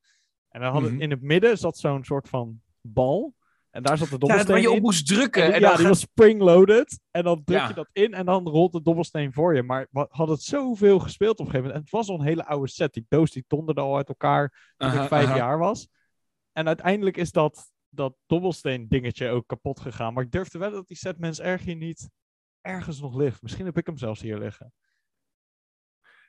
[0.49, 1.01] En dan hadden Mhm.
[1.03, 3.35] in het midden zat zo'n soort van bal.
[3.71, 5.43] En daar zat de Ja, dobbelsteen waar je op moest drukken.
[5.45, 7.01] En En, ja, die gaat- was spring-loaded.
[7.11, 7.69] En dan druk Ja.
[7.69, 9.63] je dat in en dan rolt de dobbelsteen voor je.
[9.63, 11.75] Maar we hadden het zoveel gespeeld op een gegeven moment.
[11.75, 12.93] En het was al een hele oude set.
[12.93, 15.89] Die doos die donderde al uit elkaar toen ik vijf jaar was.
[16.53, 20.15] En uiteindelijk is dat, dat dobbelsteen dingetje ook kapot gegaan.
[20.15, 22.09] Maar ik durfde wel dat die set Mens erg hier niet
[22.61, 23.43] ergens nog ligt.
[23.43, 24.73] Misschien heb ik hem zelfs hier liggen.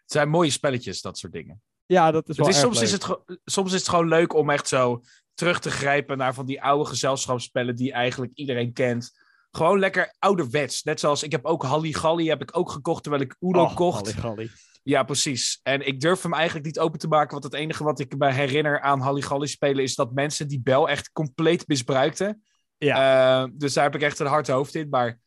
[0.07, 1.61] Het zijn mooie spelletjes, dat soort dingen.
[1.85, 2.83] Ja, dat is wel Het is, soms, leuk.
[2.83, 5.01] is het, soms is het gewoon leuk om echt zo
[5.33, 9.11] terug te grijpen naar van die oude gezelschapsspellen die eigenlijk iedereen kent.
[9.51, 10.83] Gewoon lekker ouderwets.
[10.83, 14.13] Net zoals ik heb ook Halligalli heb ik ook gekocht terwijl ik Uno Och, kocht.
[14.13, 14.51] Halligalli.
[14.83, 15.59] Ja, precies.
[15.63, 18.31] En ik durf hem eigenlijk niet open te maken, want het enige wat ik me
[18.31, 22.43] herinner aan Halligalli spelen is dat mensen die bel echt compleet misbruikten.
[22.77, 23.43] Ja.
[23.43, 24.89] Eh, dus daar heb ik echt een hard hoofd in.
[24.89, 25.19] Maar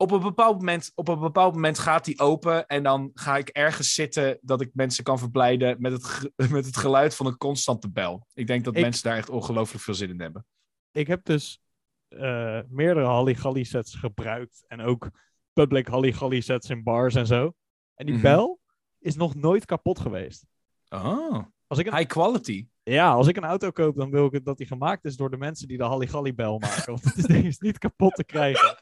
[0.00, 2.66] op een, bepaald moment, op een bepaald moment gaat die open.
[2.66, 6.76] En dan ga ik ergens zitten dat ik mensen kan verblijden met het, met het
[6.76, 8.26] geluid van een constante bel.
[8.34, 10.46] Ik denk dat Ik- mensen daar echt ongelooflijk veel zin in hebben.
[10.92, 11.60] ik heb dus
[12.08, 14.64] eh, meerdere Halligalli sets gebruikt.
[14.68, 15.10] En ook
[15.52, 17.52] public Halligalli sets in bars en zo.
[17.94, 18.22] En die Mhm.
[18.24, 18.60] bel
[18.98, 20.44] is nog nooit kapot geweest.
[20.88, 22.66] Oh, Als ik, een, high quality.
[22.82, 25.36] ja, als ik een auto koop, dan wil ik dat die gemaakt is door de
[25.36, 26.92] mensen die de Halligalli bel maken.
[26.92, 28.76] Want het is niet kapot te krijgen.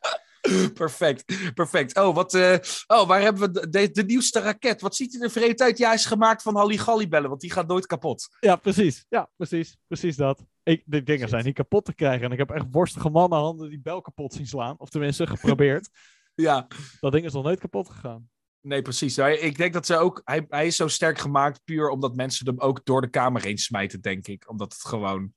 [0.74, 1.96] Perfect, perfect.
[1.96, 2.56] Oh, wat, eh,
[2.86, 4.80] oh waar hebben we de, de, de nieuwste raket?
[4.80, 5.78] Wat ziet hij er vreemd uit?
[5.78, 8.28] Ja, hij is gemaakt van Halligalli bellen, want die gaat nooit kapot.
[8.40, 9.04] Ja, precies.
[9.08, 9.76] Ja, precies.
[9.86, 10.44] Precies dat.
[10.62, 12.26] Ik, die dingen zijn niet kapot te krijgen.
[12.26, 14.78] En ik heb echt worstige mannenhanden die bel kapot zien slaan.
[14.78, 15.88] Of tenminste geprobeerd.
[16.34, 16.66] Ja,
[17.00, 18.28] dat ding is nog nooit kapot gegaan.
[18.60, 19.18] nee, precies.
[19.18, 20.20] Ik denk dat ze ook.
[20.24, 23.58] Hij, hij is zo sterk gemaakt puur omdat mensen hem ook door de kamer heen
[23.58, 24.50] smijten, denk ik.
[24.50, 25.32] Omdat het gewoon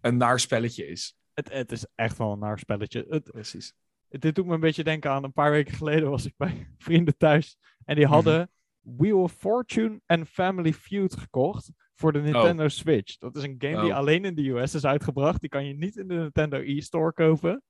[0.00, 1.16] een naar spelletje is.
[1.34, 3.06] Het, het is echt wel een naar spelletje.
[3.08, 3.72] Het, Precies.
[4.08, 6.68] Het- dit doet me een beetje denken aan een paar weken geleden was ik bij
[6.78, 7.58] vrienden thuis.
[7.84, 13.16] En die hadden Wheel of Fortune en Family Feud gekocht voor de Nintendo Switch.
[13.16, 13.96] Dat is een game die Oh.
[13.96, 15.40] alleen in de US is uitgebracht.
[15.40, 17.62] Die kan je niet in de Nintendo e-store kopen.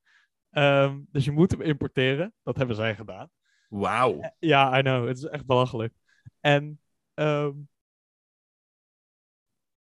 [0.49, 2.33] Ehm, dus je moet hem importeren.
[2.43, 3.29] Dat hebben zij gedaan.
[3.69, 4.35] Wauw.
[4.39, 5.07] Ja, I know.
[5.07, 5.93] Het is echt belachelijk.
[6.39, 6.81] En
[7.13, 7.53] ehm,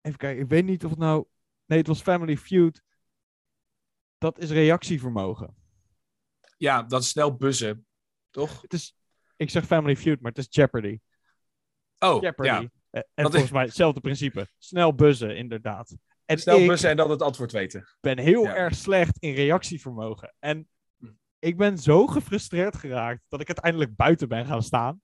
[0.00, 0.42] even kijken.
[0.42, 1.24] Ik weet niet of het nou...
[1.66, 2.82] Nee, het was Family Feud.
[4.18, 5.54] Dat is reactievermogen.
[6.62, 7.86] Ja, dat is snel buzzen.
[8.30, 8.62] Toch?
[8.62, 8.96] Het is,
[9.36, 10.98] ik zeg Family Feud, maar het is Jeopardy.
[11.98, 12.50] Oh, Jeopardy.
[12.50, 12.58] ja.
[12.60, 14.46] Eh, En Dat is- volgens mij hetzelfde principe.
[14.58, 15.96] Snel buzzen, inderdaad.
[16.24, 17.88] En Snel ik buzzen en dan het antwoord weten.
[18.00, 18.54] ben heel Ja.
[18.54, 20.34] erg slecht in reactievermogen.
[20.38, 21.06] En Hm.
[21.38, 25.02] ik ben zo gefrustreerd geraakt dat ik uiteindelijk buiten ben gaan staan.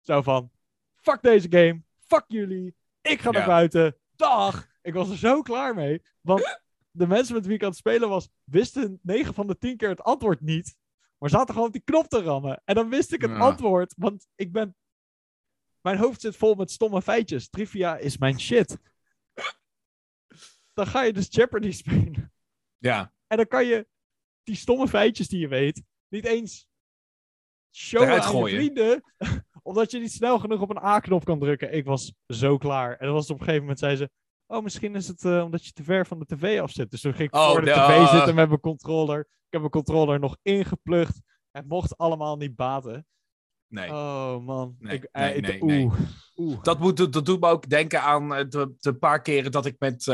[0.00, 0.50] Zo van,
[0.94, 4.68] fuck deze game, fuck jullie, ik ga naar buiten, dag.
[4.82, 6.58] Ik was er zo klaar mee, want
[6.90, 9.88] de mensen met wie ik aan het spelen was, wisten 9 van de 10 keer
[9.88, 10.76] het antwoord niet.
[11.20, 12.62] Maar zaten gewoon op die knop te rammen.
[12.64, 13.38] En dan wist ik het Ja.
[13.38, 14.76] antwoord, want ik ben...
[15.80, 17.48] Mijn hoofd zit vol met stomme feitjes.
[17.48, 18.78] Trivia is mijn shit.
[20.72, 22.32] Dan ga je dus Jeopardy spelen.
[22.78, 23.12] Ja.
[23.26, 23.88] En dan kan je
[24.42, 26.68] die stomme feitjes die je weet niet eens
[27.76, 29.02] showen aan je vrienden.
[29.62, 31.72] omdat je niet snel genoeg op een A-knop kan drukken.
[31.72, 32.96] Ik was zo klaar.
[32.96, 34.10] En dan was het op een gegeven moment zei ze...
[34.50, 36.90] Oh, misschien is het eh, omdat je te ver van de tv af zit.
[36.90, 38.12] Dus toen ging ik Oh, voor de de- tv ah.
[38.14, 39.18] zitten met mijn controller.
[39.20, 41.20] Ik heb mijn controller nog ingeplucht.
[41.50, 43.06] Het mocht allemaal niet baten.
[43.66, 43.90] Nee.
[43.90, 44.76] Oh man.
[44.78, 45.84] Nee, ik, nee, eh, ik- nee, nee.
[45.84, 45.94] oeh,
[46.36, 46.62] oeh.
[46.62, 49.76] Dat, moet, dat doet me ook denken aan eh, de, de paar keren dat ik
[49.78, 50.04] met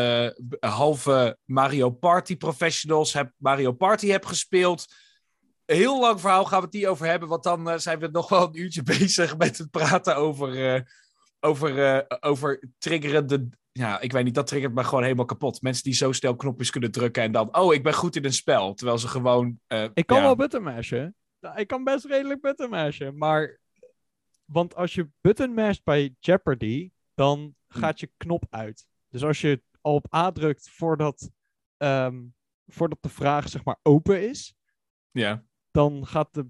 [0.61, 4.85] halve Mario Party professionals heb, Mario Party heb gespeeld.
[5.65, 8.43] Heel lang verhaal gaan we het niet over hebben, want dan zijn we nog wel
[8.47, 10.81] een uurtje bezig met het praten over, eh,
[11.41, 13.49] over, over triggerende.
[13.79, 15.63] Ja, ik weet niet, dat triggert me gewoon helemaal kapot.
[15.63, 18.33] Mensen die zo snel knopjes kunnen drukken en dan, oh, ik ben goed in een
[18.33, 18.75] spel.
[18.75, 19.61] Terwijl ze gewoon.
[19.67, 20.23] eh, Ik kan ja.
[20.23, 21.17] wel button mashen.
[21.39, 23.59] Ja, Ik kan best redelijk button mashen, maar...
[24.45, 27.79] Want als je button masht bij Jeopardy, dan Hm.
[27.79, 28.87] gaat je knop uit.
[29.09, 31.31] Dus als je al op A drukt voordat,
[31.77, 32.23] ehm,
[32.67, 34.55] voordat de vraag zeg maar open is,
[35.11, 35.45] Ja.
[35.71, 36.47] dan gaat, de,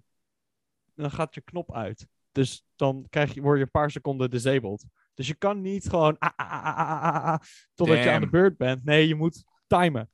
[0.95, 2.07] dan gaat je knop uit.
[2.33, 4.85] Dus dan krijg je, word je een paar seconden disabled.
[5.17, 7.41] Dus je kan niet gewoon ah, ah, ah, ah, ah, ah, ah,
[7.75, 8.85] totdat je aan de beurt bent.
[8.85, 10.11] Nee, je moet timen.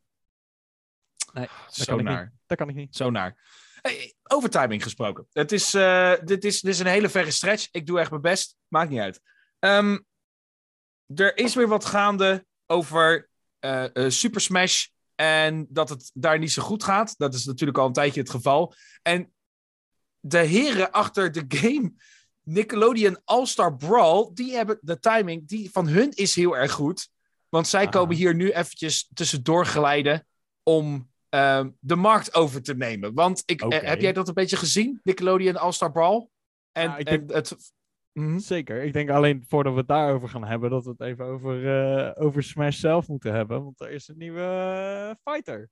[1.33, 2.23] Dat Zo kan ik naar.
[2.23, 2.33] niet.
[2.47, 2.97] Dat kan ik niet.
[2.97, 3.37] Zo naar.
[3.81, 5.27] Hey, over timing gesproken.
[5.33, 7.69] Het is, eh, dit, is, dit is een hele verre stretch.
[7.71, 8.57] Ik doe echt mijn best.
[8.69, 9.21] Maakt niet uit.
[9.59, 9.99] Ehm,
[11.15, 14.87] er is weer wat gaande over eh, eh, Super Smash.
[15.15, 17.15] En dat het daar niet zo goed gaat.
[17.19, 18.75] Dat is natuurlijk al een tijdje het geval.
[19.03, 19.33] En
[20.21, 21.93] de heren achter de game
[22.44, 24.31] Nickelodeon All-Star Brawl.
[24.35, 25.48] Die hebben de timing.
[25.48, 27.09] Die van hun is heel erg goed.
[27.48, 30.26] Want zij komen hier nu eventjes tussendoor glijden
[30.62, 33.14] om ehm, de markt over te nemen.
[33.14, 35.00] Want ik, eh, heb jij dat een beetje gezien?
[35.02, 36.28] Nickelodeon All-Star Brawl?
[36.72, 37.57] En, Ja, ik en het...
[38.12, 38.38] Mhm.
[38.38, 38.83] Zeker.
[38.83, 42.24] Ik denk alleen voordat we het daarover gaan hebben, dat we het even over, eh,
[42.24, 43.64] over Smash zelf moeten hebben.
[43.64, 45.68] Want er is een nieuwe eh, fighter.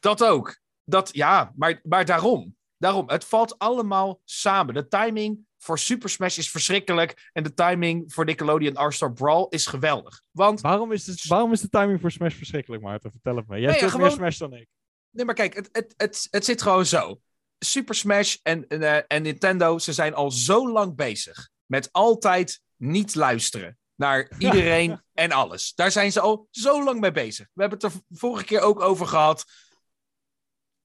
[0.00, 0.60] Dat ook.
[0.84, 2.55] Dat, ja, maar, maar daarom.
[2.78, 3.08] Daarom.
[3.08, 4.74] Het valt allemaal samen.
[4.74, 7.30] De timing voor Super Smash is verschrikkelijk.
[7.32, 10.22] En de timing voor Nickelodeon All-Star Brawl is geweldig.
[10.30, 13.10] Want, Waarom is, het, waarom is de timing voor Smash verschrikkelijk, Maarten?
[13.10, 13.60] Vertel het me.
[13.60, 14.68] Jij Nee, ja, meer Smash dan ik.
[15.10, 17.20] nee, maar kijk, het, het, het, het zit gewoon zo.
[17.58, 22.60] Super Smash en, en, eh, en Nintendo, ze zijn al zo lang bezig met altijd
[22.76, 25.74] niet luisteren naar iedereen en alles.
[25.74, 27.46] Daar zijn ze al zo lang mee bezig.
[27.52, 29.44] We hebben het er vorige keer ook over gehad.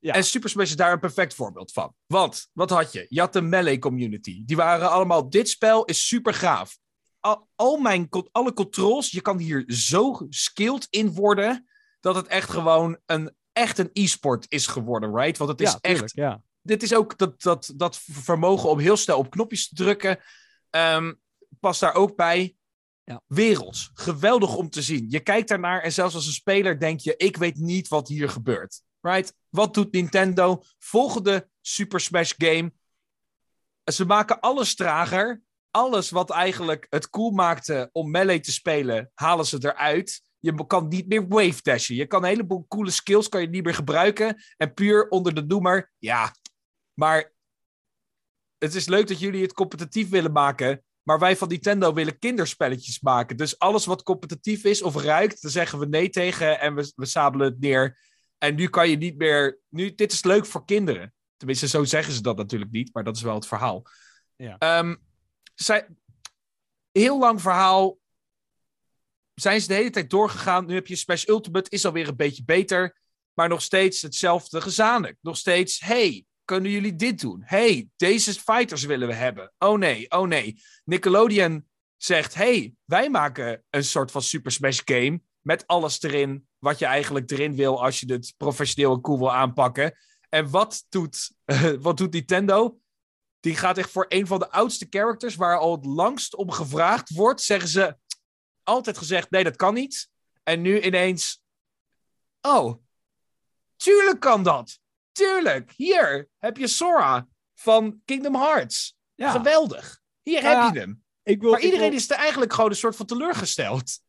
[0.02, 0.14] Ja.
[0.14, 1.94] En Super Smash is daar een perfect voorbeeld van.
[2.06, 3.06] Want, wat had je?
[3.10, 4.42] Je had de Melee community.
[4.46, 6.78] Die waren allemaal, dit spel is super gaaf.
[7.20, 11.68] Al, al mijn, alle controls, je kan hier zo skilled in worden,
[12.00, 15.38] dat het echt gewoon een, echt een e-sport is geworden, right?
[15.38, 16.42] Want het is ja, echt ja.
[16.62, 20.20] dit is ook dat, dat, dat vermogen om heel snel op knopjes te drukken.
[20.70, 21.12] ehm
[21.60, 22.56] past daar ook bij.
[23.04, 23.22] Ja.
[23.28, 23.92] Werelds.
[23.94, 25.06] Geweldig om te zien.
[25.10, 28.30] Je kijkt daarnaar en zelfs als een speler denk je: ik weet niet wat hier
[28.30, 28.82] gebeurt.
[29.02, 29.34] Right?
[29.50, 30.64] Wat doet Nintendo?
[30.80, 32.74] Volgende Super Smash game.
[33.84, 35.42] Ze maken alles trager.
[35.72, 40.22] Alles wat eigenlijk het cool maakte om Melee te spelen, halen ze eruit.
[40.40, 41.96] Je kan niet meer wave dashen.
[41.96, 44.44] Je kan een heleboel coole skills kan je niet meer gebruiken.
[44.58, 46.36] En puur onder de noemer, ja,
[46.94, 47.34] maar
[48.58, 50.84] het is leuk dat jullie het competitief willen maken.
[51.04, 53.38] Maar wij van Nintendo willen kinderspelletjes maken.
[53.38, 57.06] Dus alles wat competitief is of ruikt, daar zeggen we nee tegen en we, we
[57.06, 57.98] sabelen het neer.
[58.42, 59.60] En nu kan je niet meer.
[59.70, 61.14] Nu, dit is leuk voor kinderen.
[61.38, 63.84] Tenminste, zo zeggen ze dat natuurlijk niet, maar dat is wel het verhaal.
[64.36, 64.58] Ja.
[64.58, 64.96] Ehm,
[65.54, 65.88] zij,
[66.92, 67.98] heel lang verhaal.
[69.34, 70.66] Zijn ze de hele tijd doorgegaan.
[70.66, 73.00] Nu heb je Smash Ultimate, is alweer een beetje beter.
[73.34, 75.16] Maar nog steeds hetzelfde gezanik.
[75.22, 77.42] Nog steeds, hey, kunnen jullie dit doen?
[77.46, 79.54] hey, deze fighters willen we hebben.
[79.58, 80.62] Oh nee, oh nee.
[80.84, 85.22] Nickelodeon zegt, hey, wij maken een soort van Super Smash game.
[85.42, 89.34] Met alles erin wat je eigenlijk erin wil als je het professioneel en cool wil
[89.34, 89.98] aanpakken.
[90.30, 91.32] En wat doet,
[91.86, 92.80] wat doet Nintendo?
[93.40, 97.10] Die gaat echt voor een van de oudste characters, waar al het langst om gevraagd
[97.10, 97.98] wordt, zeggen ze
[98.64, 100.10] altijd gezegd: nee, dat kan niet.
[100.44, 101.44] En nu ineens:
[102.42, 102.76] oh,
[103.76, 104.80] tuurlijk kan dat.
[105.12, 105.72] Tuurlijk.
[105.76, 108.98] Hier heb je Sora van Kingdom Hearts.
[109.16, 109.32] Ja.
[109.32, 110.02] Geweldig.
[110.22, 111.04] Hier Nou heb je hem.
[111.24, 114.00] Ik wil, Maar ik iedereen wil- is er eigenlijk gewoon een soort van teleurgesteld.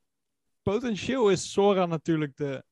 [0.62, 2.64] Potentieel is Sora natuurlijk de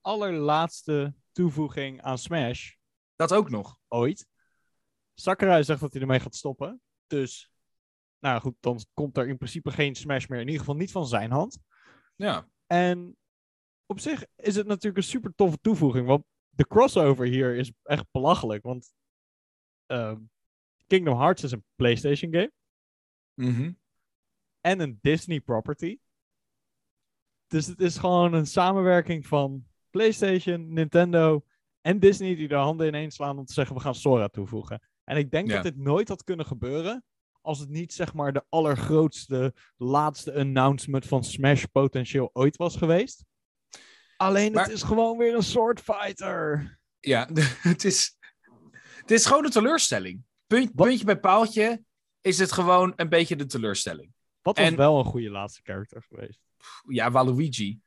[0.00, 2.74] allerlaatste toevoeging aan Smash
[3.16, 3.78] Dat ook nog.
[3.88, 4.26] ooit.
[5.14, 6.80] Sakurai zegt dat hij ermee gaat stoppen.
[7.06, 7.50] Dus,
[8.18, 10.40] nou goed, dan komt er in principe geen Smash meer.
[10.40, 11.58] In ieder geval niet van zijn hand.
[12.16, 12.48] Ja.
[12.66, 13.16] En
[13.86, 16.06] op zich is het natuurlijk een super toffe toevoeging.
[16.06, 18.62] Want de crossover hier is echt belachelijk.
[18.62, 18.94] Want
[19.86, 20.20] ehm,
[20.86, 22.52] Kingdom Hearts is een PlayStation game.
[23.34, 23.72] Mhm.
[24.60, 25.98] En een Disney property.
[27.54, 31.44] Dus het is gewoon een samenwerking van PlayStation, Nintendo
[31.80, 34.82] en Disney die de handen ineen slaan om te zeggen we gaan Sora toevoegen.
[35.04, 35.54] En ik denk Ja.
[35.54, 37.04] dat dit nooit had kunnen gebeuren
[37.40, 43.24] als het niet zeg maar de allergrootste, laatste announcement van Smash potentieel ooit was geweest.
[44.16, 46.78] Alleen Maar- het is gewoon weer een sword fighter.
[47.00, 47.28] Ja,
[47.72, 48.16] het is,
[48.96, 50.24] het is gewoon een teleurstelling.
[50.46, 51.84] Punt, puntje bij paaltje
[52.20, 54.12] is het gewoon een beetje de teleurstelling.
[54.42, 56.40] Wat was En- wel een goede laatste character geweest.
[56.88, 57.80] Ja, Waluigi.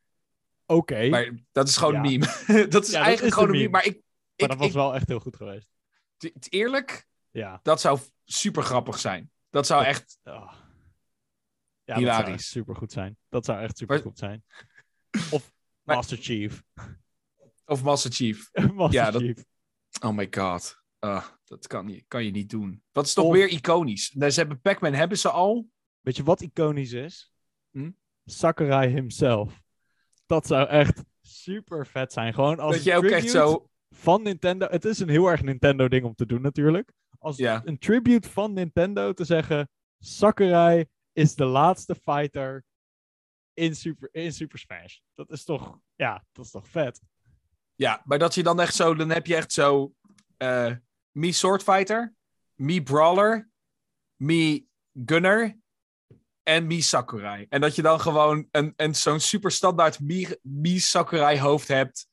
[0.66, 2.00] Oké, maar, Maar dat is gewoon Ja.
[2.00, 2.26] een meme.
[2.70, 3.63] dat is dat eigenlijk is gewoon een meme.
[3.63, 3.70] meme.
[3.70, 4.02] Maar ik,
[4.36, 5.68] ik, dat was ik- wel echt heel goed geweest.
[6.50, 7.60] eerlijk, Ja.
[7.63, 9.32] dat zou super grappig zijn.
[9.50, 10.20] Dat zou Dat- echt.
[10.24, 10.34] Ah.
[10.34, 12.50] Ja, dat zou Hilarisch.
[12.50, 13.18] super goed zijn.
[13.30, 14.44] Dat zou echt super Maar- goed zijn.
[15.36, 16.63] Of Maar- Master Chief.
[17.66, 18.50] Of Master Chief.
[18.74, 19.44] Master Ja, dat- Chief.
[20.00, 20.82] Oh my god.
[21.00, 22.84] Ah, dat kan je, kan je niet doen.
[22.92, 24.12] Wat is toch Of- weer iconisch?
[24.13, 25.70] Nou, Ze hebben Pac-Man hebben ze al.
[26.00, 27.32] Weet je wat iconisch is?
[27.72, 27.92] Hm?
[28.30, 29.62] Sakurai himself.
[30.26, 32.34] Dat zou echt super vet zijn.
[32.34, 33.70] Gewoon als dat ook echt tribute zo.
[33.90, 34.68] van Nintendo.
[34.70, 36.92] Het is een heel erg Nintendo ding om te doen natuurlijk.
[37.20, 37.62] Als Ja.
[37.66, 39.70] een tribute van Nintendo te zeggen...
[40.00, 42.66] Sakurai is de laatste fighter
[43.54, 44.98] in Super, in Super Smash.
[45.16, 45.80] Dat is toch...
[45.96, 47.02] Ja, dat is toch vet?
[47.76, 48.96] Ja, maar dat je dan echt zo.
[48.96, 49.94] Dan heb je echt zo.
[50.38, 50.76] eh
[51.12, 52.16] me Sword Fighter.
[52.56, 53.50] Me Brawler.
[54.16, 54.66] Me
[55.06, 55.60] Gunner.
[56.48, 57.46] En Me Sakurai.
[57.50, 62.08] En dat je dan gewoon een, een, zo'n super standaard Me, me Sakurai hoofd hebt.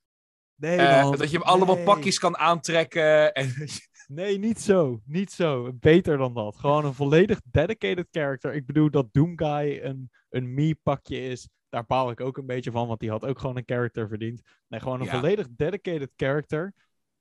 [0.55, 1.17] Nee, Eh, man.
[1.17, 1.85] dat je hem allemaal Nee.
[1.85, 3.33] pakjes kan aantrekken.
[3.33, 3.55] En,
[4.07, 5.01] Nee, niet zo.
[5.05, 5.73] Niet zo.
[5.73, 6.57] Beter dan dat.
[6.57, 8.55] Gewoon een volledig dedicated character.
[8.55, 11.49] Ik bedoel dat Doomguy een, een me-pakje is.
[11.69, 14.43] daar baal ik ook een beetje van, want die had ook gewoon een character verdiend.
[14.69, 15.13] Nee, gewoon een Ja.
[15.13, 16.75] volledig dedicated character.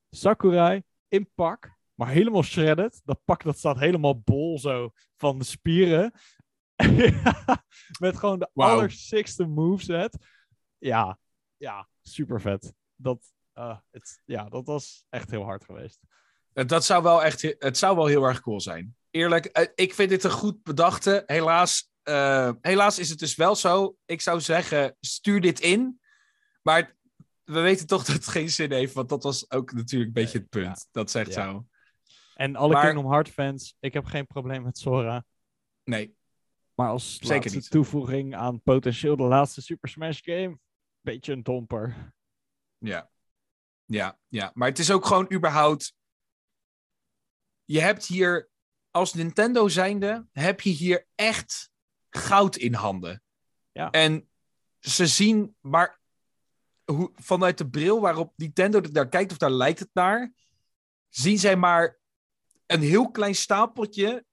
[0.09, 3.01] Sakurai in pak, maar helemaal shredded.
[3.03, 6.13] Dat pak dat staat helemaal bol zo van de spieren.
[7.99, 8.69] Met gewoon de Wauw.
[8.71, 10.17] allersickste moveset.
[10.77, 11.19] Ja,
[11.57, 12.73] ja, super vet.
[12.95, 15.99] Dat, eh, het, ja, dat was echt heel hard geweest.
[16.53, 18.95] Dat zou wel echt, he- het zou wel heel erg cool zijn.
[19.09, 21.23] Eerlijk, eh, ik vind dit een goed bedachte.
[21.25, 23.95] Helaas, eh, helaas is het dus wel zo.
[24.05, 25.99] Ik zou zeggen, stuur dit in.
[26.61, 26.95] Maar
[27.43, 30.37] we weten toch dat het geen zin heeft, want dat was ook natuurlijk een beetje
[30.37, 30.87] het punt.
[30.91, 31.51] Dat echt Ja.
[31.51, 31.65] zo.
[32.35, 35.25] En alle Maar- Kingdom Hearts fans, ik heb geen probleem met Sora.
[35.83, 36.15] Nee,
[36.75, 37.69] Maar als Zeker laatste niet.
[37.69, 40.59] toevoeging aan potentieel de laatste Super Smash game,
[41.01, 42.13] beetje een domper.
[42.77, 43.11] ja.
[43.85, 44.51] Ja, ja.
[44.53, 45.95] Maar het is ook gewoon überhaupt...
[47.65, 48.49] Je hebt hier,
[48.91, 51.71] als Nintendo zijnde, heb je hier echt
[52.09, 53.23] goud in handen.
[53.71, 53.91] Ja.
[53.91, 54.29] En
[54.79, 56.01] ze zien, maar
[56.83, 60.33] hoe, vanuit de bril waarop Nintendo naar kijkt, of daar lijkt het naar,
[61.09, 61.99] zien zij maar
[62.65, 64.25] een heel klein stapeltje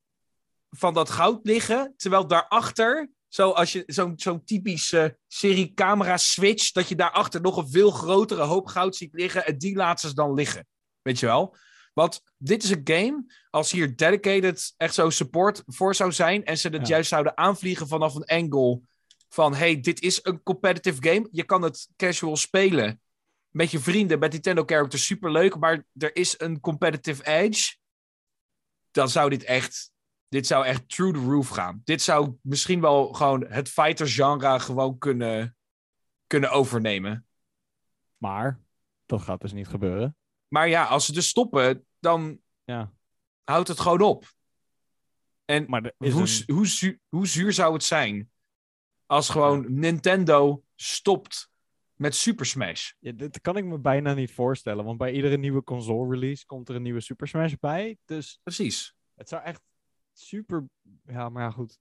[0.70, 6.72] van dat goud liggen, terwijl daarachter, zo als je zo'n zo'n typische serie camera switch,
[6.72, 10.14] dat je daarachter nog een veel grotere hoop goud ziet liggen en die laten ze
[10.14, 10.66] dan liggen.
[11.02, 11.56] Weet je wel?
[11.92, 16.59] Want dit is een game, als hier dedicated echt zo support voor zou zijn en
[16.59, 16.94] ze het Ja.
[16.94, 18.80] juist zouden aanvliegen vanaf een angle
[19.28, 21.28] van hey, dit is een competitive game.
[21.30, 23.00] Je kan het casual spelen
[23.48, 27.76] met je vrienden, met Nintendo characters, superleuk, maar er is een competitive edge.
[28.90, 29.92] Dan zou dit echt,
[30.31, 31.81] dit zou echt through the roof gaan.
[31.85, 35.57] Dit zou misschien wel gewoon het fighter genre gewoon kunnen,
[36.27, 37.27] kunnen overnemen.
[38.16, 38.61] Maar
[39.07, 40.16] dat gaat dus niet gebeuren.
[40.49, 42.93] Maar ja, als ze dus stoppen, dan Ja.
[43.45, 44.33] houdt het gewoon op.
[45.45, 48.31] En Maar hoe, een- hoe, zu- hoe zuur zou het zijn
[49.07, 51.51] als gewoon Nintendo stopt
[51.95, 52.93] met Super Smash?
[52.99, 56.69] Ja, dit kan ik me bijna niet voorstellen, want bij iedere nieuwe console release komt
[56.69, 57.99] er een nieuwe Super Smash bij.
[58.05, 58.95] Dus Precies.
[59.14, 59.61] het zou echt
[60.20, 60.68] super.
[61.04, 61.78] Ja, maar goed.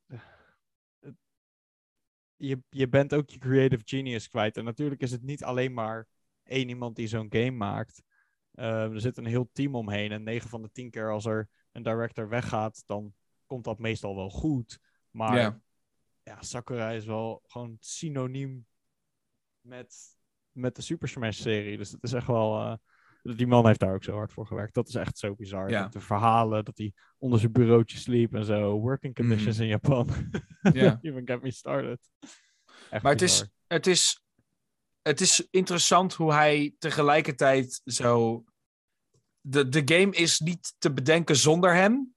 [2.36, 4.58] Je, je bent ook je creative genius kwijt.
[4.58, 6.08] En natuurlijk is het niet alleen maar
[6.44, 8.04] één iemand die zo'n game maakt.
[8.52, 10.12] Ehm, er zit een heel team omheen.
[10.12, 13.14] En 9 van de 10 keer als er een director weggaat, dan
[13.46, 14.80] komt dat meestal wel goed.
[15.12, 15.62] Maar Ja.
[16.24, 18.66] ja, Sakurai is wel gewoon synoniem
[19.62, 20.18] met,
[20.52, 21.78] met de Super Smash-serie.
[21.78, 22.60] Dus het is echt wel...
[22.62, 22.78] eh,
[23.22, 24.74] die man heeft daar ook zo hard voor gewerkt.
[24.74, 25.70] Dat is echt zo bizar.
[25.70, 25.88] Ja.
[25.88, 28.80] De verhalen, dat hij onder zijn bureautje sliep en zo.
[28.80, 30.06] Working conditions in Japan.
[30.06, 30.38] Mhm.
[30.74, 31.00] Ja.
[31.02, 32.10] Even get me started.
[32.90, 34.24] Echt Maar het is, het, is,
[35.02, 38.44] het is interessant hoe hij tegelijkertijd zo.
[39.42, 42.16] De, de game is niet te bedenken zonder hem.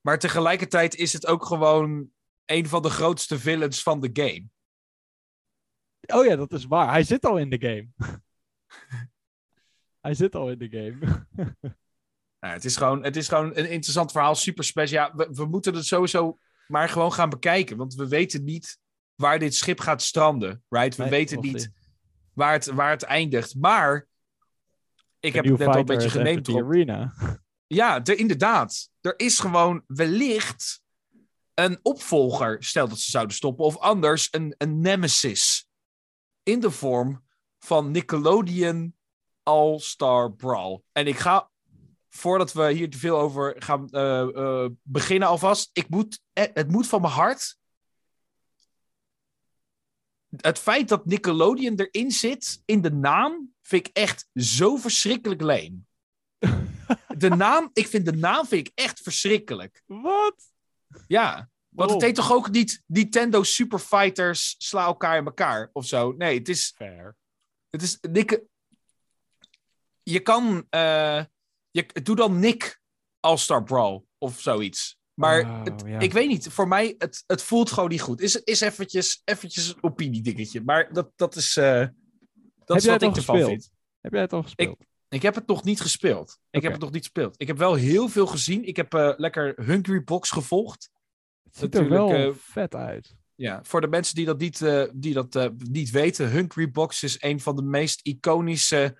[0.00, 2.10] Maar tegelijkertijd is het ook gewoon
[2.44, 4.48] een van de grootste villains van de game.
[6.06, 6.90] Oh ja, dat is waar.
[6.90, 7.88] Hij zit al in de game.
[10.00, 11.26] hij zit al in de game.
[12.40, 14.34] Nou, het, is gewoon, het is gewoon een interessant verhaal.
[14.34, 15.04] Super special.
[15.04, 17.76] Ja, we, we moeten het sowieso maar gewoon gaan bekijken.
[17.76, 18.78] Want we weten niet
[19.14, 20.62] waar dit schip gaat stranden.
[20.68, 20.96] Right?
[20.96, 21.70] We Nee, weten niet
[22.32, 23.54] waar het, waar het eindigt.
[23.54, 24.08] Maar.
[25.18, 26.48] Ik heb het net al een beetje geneemd.
[26.48, 27.14] arena.
[27.66, 28.90] Ja, er, inderdaad.
[29.00, 30.82] Er is gewoon wellicht
[31.54, 32.64] een opvolger.
[32.64, 33.64] Stel dat ze zouden stoppen.
[33.64, 35.68] Of anders een, een nemesis.
[36.42, 37.24] In de vorm
[37.58, 38.94] van Nickelodeon
[39.42, 40.80] All-Star Brawl.
[40.92, 41.50] En ik ga,
[42.08, 45.70] voordat we hier te veel over gaan eh, eh, beginnen alvast.
[45.72, 47.58] Ik moet, eh, het moet van mijn hart.
[50.36, 55.86] Het feit dat Nickelodeon erin zit, in de naam, vind ik echt zo verschrikkelijk leem.
[57.08, 59.82] De naam, ik vind de naam vind ik echt verschrikkelijk.
[59.86, 60.34] Wat?
[61.06, 65.86] Ja, want het heet toch ook niet Nintendo Super Fighters sla elkaar in elkaar of
[65.86, 66.12] zo?
[66.12, 67.16] Nee, het is, Fair.
[67.70, 68.42] het is Nick.
[70.10, 71.24] Je kan, eh,
[71.70, 72.80] je, doe dan Nick
[73.20, 74.98] All-Star Brawl of zoiets.
[75.14, 75.98] Maar Oh, het- ja.
[75.98, 78.20] ik weet niet, voor mij, het, het voelt gewoon niet goed.
[78.20, 80.60] Is, is eventjes, eventjes een opiniedingetje.
[80.64, 81.88] Maar dat, dat is, eh, dat
[82.66, 83.48] Heb is wat ik ervan gespeeld?
[83.48, 83.70] vind.
[84.00, 84.84] Heb jij het al gespeeld?
[85.08, 86.38] Ik heb het nog niet gespeeld.
[86.50, 87.34] Ik heb het nog niet gespeeld.
[87.40, 88.64] Ik heb wel heel veel gezien.
[88.64, 90.90] Ik heb eh, lekker Hungry Box gevolgd.
[91.42, 93.16] het ziet er natuurlijk, wel eh, vet uit.
[93.34, 94.58] Ja, voor de mensen die dat niet,
[94.94, 98.98] die dat, niet weten, Hungry Box is een van de meest iconische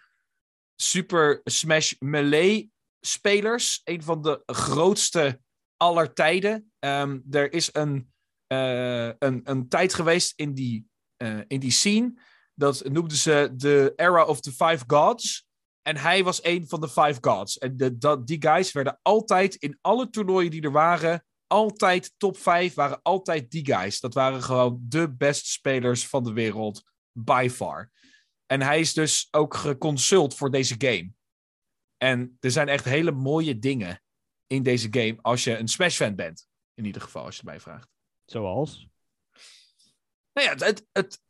[0.80, 2.70] Super Smash Melee
[3.00, 3.80] spelers.
[3.84, 5.40] Een van de grootste
[5.76, 6.72] aller tijden.
[6.78, 8.12] Ehm, er is een,
[8.46, 12.20] eh, een, een tijd geweest in die, eh, in die scene.
[12.54, 15.46] Dat noemden ze de Era of the Five Gods.
[15.82, 17.58] En hij was een van de Five Gods.
[17.58, 22.36] En de, dat, die guys werden altijd in alle toernooien die er waren altijd top
[22.36, 24.00] 5, waren altijd die guys.
[24.00, 27.90] Dat waren gewoon de best spelers van de wereld, by far.
[28.50, 31.12] En hij is dus ook geconsult voor deze game.
[31.96, 34.02] En er zijn echt hele mooie dingen
[34.46, 36.46] in deze game als je een Smash-fan bent.
[36.74, 37.88] In ieder geval, als je het mij vraagt.
[38.24, 38.86] Zoals?
[40.32, 41.20] Nou ja, het, het, het,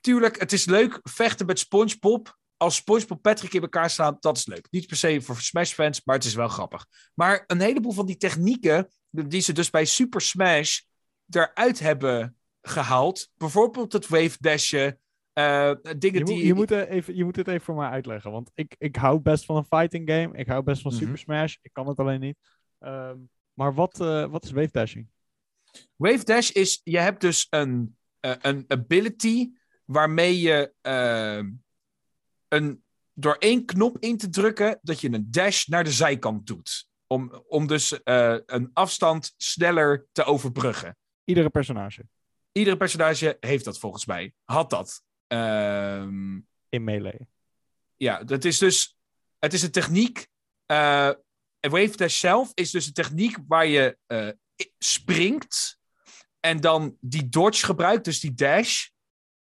[0.00, 2.38] tuurlijk, het is leuk vechten met SpongeBob.
[2.56, 4.66] Als SpongeBob Patrick in elkaar staan, dat is leuk.
[4.70, 6.86] Niet per se voor Smash-fans, maar het is wel grappig.
[7.14, 10.80] Maar een heleboel van die technieken, die ze dus bij Super Smash
[11.28, 13.30] eruit hebben gehaald.
[13.34, 15.00] Bijvoorbeeld het wave dashen.
[15.34, 16.34] Uh, dingen je, die...
[16.34, 18.30] Moet, je, moet even, je moet het even voor mij uitleggen.
[18.30, 20.36] Want ik, ik hou best van een fighting game.
[20.36, 21.56] Ik hou best van Super Smash.
[21.62, 22.36] Ik kan het alleen niet.
[22.80, 25.08] Um, maar wat, uh, wat is wave dashing?
[25.96, 29.50] Wave dash is, je hebt dus een, uh, een ability
[29.84, 31.50] waarmee je uh,
[32.48, 36.90] een, door één knop in te drukken, dat je een dash naar de zijkant doet.
[37.06, 40.96] Om, om dus een afstand sneller te overbruggen.
[41.24, 42.06] Iedere personage?
[42.52, 44.34] Iedere personage heeft dat volgens mij.
[44.44, 45.02] Had dat.
[45.32, 47.28] Um, in Melee.
[47.96, 48.96] Ja, dat is dus...
[49.38, 50.26] Het is een techniek...
[50.66, 51.10] Uh,
[51.60, 54.28] Wave Dash zelf is dus een techniek waar je uh,
[54.78, 55.78] springt
[56.40, 58.88] en dan die dodge gebruikt, dus die dash,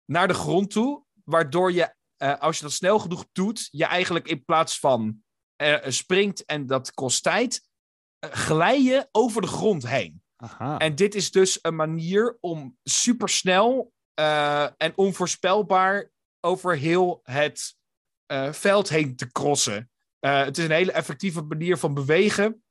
[0.05, 4.27] naar de grond toe, waardoor je, uh, als je dat snel genoeg doet, je eigenlijk
[4.27, 5.23] in plaats van
[5.87, 7.67] springt en dat kost tijd,
[8.19, 10.23] glij je over de grond heen.
[10.35, 10.77] Aha.
[10.77, 17.75] En dit is dus een manier om supersnel uh, en onvoorspelbaar over heel het
[18.27, 19.89] uh, veld heen te crossen.
[20.19, 22.63] Uh, het is een hele effectieve manier van bewegen.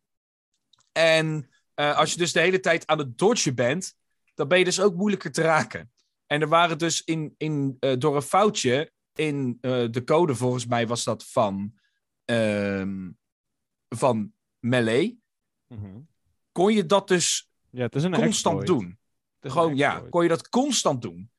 [0.93, 3.95] En als je dus de hele tijd aan het dodgen bent,
[4.35, 5.93] dan ben je dus ook moeilijker te raken.
[6.27, 9.59] En er waren dus in, in, door een foutje in
[9.91, 11.75] de code, volgens mij was dat van,
[12.25, 13.11] ehm,
[13.89, 15.21] van Melee,
[15.67, 16.09] mm -hmm.
[16.53, 18.81] kon je dat dus ja, het is een constant exploit.
[18.81, 18.99] doen.
[19.41, 21.31] Gewoon, ja, kon je dat constant doen.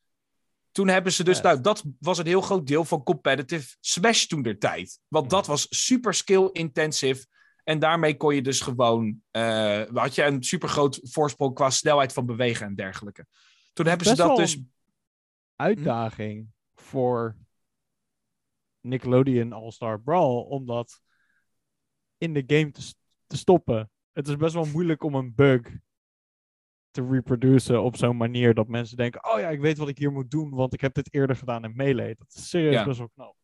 [0.76, 1.44] Toen hebben ze dus, Ja.
[1.44, 5.00] nou, dat was een heel groot deel van competitive Smash toen der tijd.
[5.08, 7.26] Want dat was super skill intensive.
[7.64, 12.14] En daarmee kon je dus gewoon, eh, had je een super groot voorsprong qua snelheid
[12.14, 13.26] van bewegen en dergelijke.
[13.74, 14.62] Toen hebben ze dat dus,
[15.56, 17.36] uitdaging voor
[18.82, 21.02] Nickelodeon All-Star Brawl om dat
[22.18, 22.72] in de game
[23.28, 23.92] te stoppen.
[24.12, 25.78] Het is best wel moeilijk om een bug
[26.96, 30.12] te reproduceren op zo'n manier dat mensen denken, oh ja, ik weet wat ik hier
[30.12, 32.16] moet doen, want ik heb dit eerder gedaan in Melee.
[32.16, 32.86] Dat is serieus Ja.
[32.86, 33.36] best wel knap.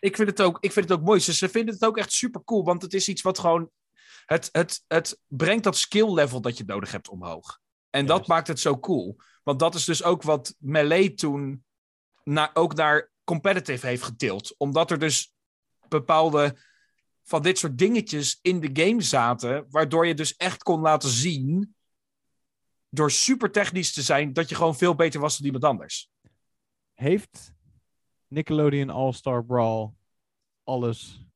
[0.00, 1.20] ik vind het ook, ik vind het ook mooi.
[1.20, 3.70] Ze, ze vinden het ook echt super cool, want het is iets wat gewoon,
[4.26, 7.58] het, het, het brengt dat skill level dat je nodig hebt omhoog.
[7.90, 9.16] En dat maakt het zo cool.
[9.42, 11.64] Want dat is dus ook wat Melee toen
[12.24, 14.54] naar, ook naar competitive heeft getild.
[14.58, 15.34] Omdat er dus
[15.88, 16.58] bepaalde
[17.24, 21.76] van dit soort dingetjes in de game zaten, waardoor je dus echt kon laten zien,
[22.88, 26.10] door super technisch te zijn, dat je gewoon veel beter was dan iemand anders.
[26.94, 27.54] Heeft
[28.26, 29.94] Nickelodeon All-Star Brawl
[30.62, 31.26] alles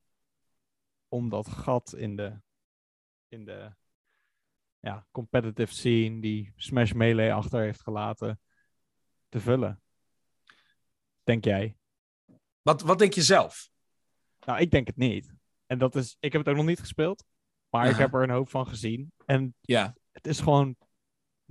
[1.08, 2.40] om dat gat in de,
[3.28, 3.74] in de
[4.80, 8.40] ja, competitive scene die Smash Melee achter heeft gelaten
[9.28, 9.82] te vullen?
[11.22, 11.76] Denk jij?
[12.62, 13.70] Wat, wat denk je zelf?
[14.40, 15.34] Nou, ik denk het niet.
[15.66, 17.24] En dat is, ik heb het ook nog niet gespeeld,
[17.68, 19.12] maar ik heb er een hoop van gezien.
[19.26, 20.76] En Ja, het is gewoon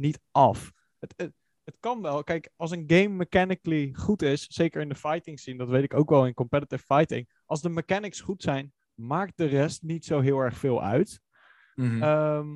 [0.01, 0.71] niet af.
[0.99, 1.33] Het, het,
[1.63, 2.23] het kan wel.
[2.23, 5.93] Kijk, als een game mechanically goed is, zeker in de fighting scene, dat weet ik
[5.93, 7.29] ook wel in competitive fighting.
[7.45, 11.21] Als de mechanics goed zijn, maakt de rest niet zo heel erg veel uit.
[11.75, 12.03] Mhm.
[12.03, 12.49] Ehm,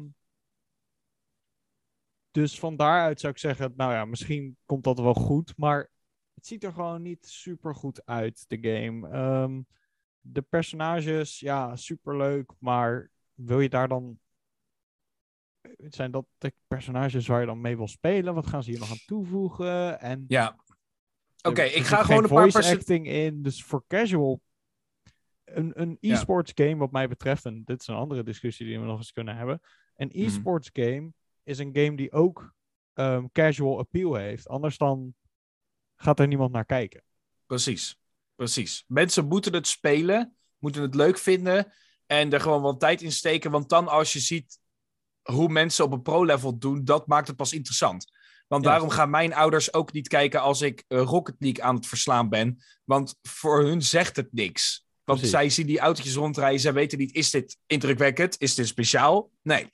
[2.32, 5.92] dus van daaruit zou ik zeggen, nou ja, misschien komt dat wel goed, maar
[6.34, 9.10] het ziet er gewoon niet super goed uit, de game.
[9.10, 9.62] Ehm,
[10.20, 14.20] de personages, ja, super leuk, maar wil je daar dan.
[15.78, 18.34] Zijn dat de personages waar je dan mee wil spelen?
[18.34, 20.00] Wat gaan ze hier nog aan toevoegen?
[20.00, 20.64] En ja.
[21.42, 23.42] Oké, ik ga gewoon een paar voice acting in.
[23.44, 24.42] Dus voor casual.
[25.44, 26.14] Een, een Ja.
[26.14, 29.12] e-sports game, wat mij betreft, en dit is een andere discussie die we nog eens
[29.12, 29.62] kunnen hebben.
[29.96, 30.18] Een Mhm.
[30.26, 31.14] e-sports game
[31.44, 32.54] is een game die ook
[32.94, 34.48] ehm, casual appeal heeft.
[34.48, 35.14] Anders dan
[35.96, 37.04] gaat er niemand naar kijken.
[37.46, 37.98] Precies,
[38.36, 38.84] precies.
[38.88, 41.74] Mensen moeten het spelen, moeten het leuk vinden
[42.06, 43.52] en er gewoon wat tijd in steken.
[43.52, 44.60] Want dan als je ziet
[45.32, 48.06] hoe mensen op een pro-level doen, dat maakt het pas interessant.
[48.48, 48.70] Want Ja.
[48.70, 52.30] daarom gaan mijn ouders ook niet kijken als ik eh, Rocket League aan het verslaan
[52.30, 52.64] ben.
[52.84, 54.86] Want voor hun zegt het niks.
[55.04, 55.38] Want Precies.
[55.38, 58.36] zij zien die autootjes rondrijden, zij weten niet, is dit indrukwekkend?
[58.40, 59.30] Is dit speciaal?
[59.42, 59.70] Nee.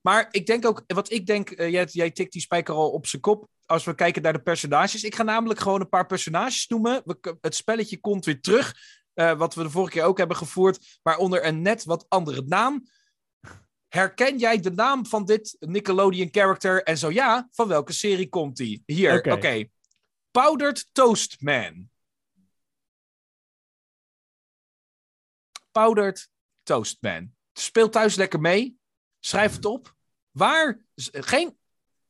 [0.00, 3.06] Maar ik denk ook, wat ik denk, eh, jij, jij tikt die spijker al op
[3.06, 3.48] zijn kop.
[3.66, 5.04] Als we kijken naar de personages.
[5.04, 7.02] Ik ga namelijk gewoon een paar personages noemen.
[7.04, 8.74] We, het spelletje komt weer terug.
[9.14, 10.98] eh, wat we de vorige keer ook hebben gevoerd.
[11.02, 12.88] Maar onder een net wat andere naam.
[13.96, 16.82] Herken jij de naam van dit Nickelodeon character?
[16.82, 18.82] En zo ja, van welke serie komt die?
[18.86, 19.64] Hier, oké.
[20.30, 21.90] Powdered Toast Man.
[25.72, 26.28] Powdered
[26.62, 27.34] Toast Man.
[27.52, 28.78] Speel thuis lekker mee.
[29.20, 29.94] Schrijf het op.
[30.30, 30.80] Waar?
[30.94, 31.58] Geen,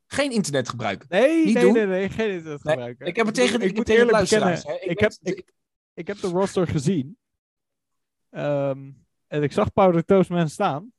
[0.06, 1.06] geen internet gebruiken.
[1.10, 1.72] Nee, Niet nee, doen.
[1.72, 3.06] nee, nee, geen internet Nee, gebruiken.
[3.06, 4.64] ik heb het tegen, ik ik moet de eerlijk luisteraars.
[4.64, 5.52] ik, weet- heb, ik,
[5.94, 7.18] ik heb de roster gezien.
[8.30, 8.90] Ehm,
[9.26, 10.92] en ik zag Powder Toastman staan.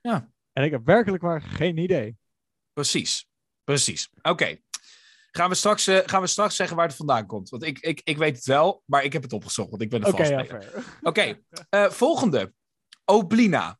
[0.00, 0.31] Ja.
[0.52, 2.16] En ik heb werkelijk waar geen idee.
[2.72, 3.28] Precies.
[3.64, 4.10] Precies.
[4.22, 4.56] Oké.
[5.30, 7.48] Gaan, we straks, eh, gaan we straks zeggen waar het vandaan komt?
[7.48, 10.00] Want ik, ik, ik weet het wel, maar ik heb het opgezocht, want ik ben
[10.06, 10.60] een Oké, ja.
[11.00, 12.52] Oké, eh, volgende.
[13.04, 13.78] Oblina.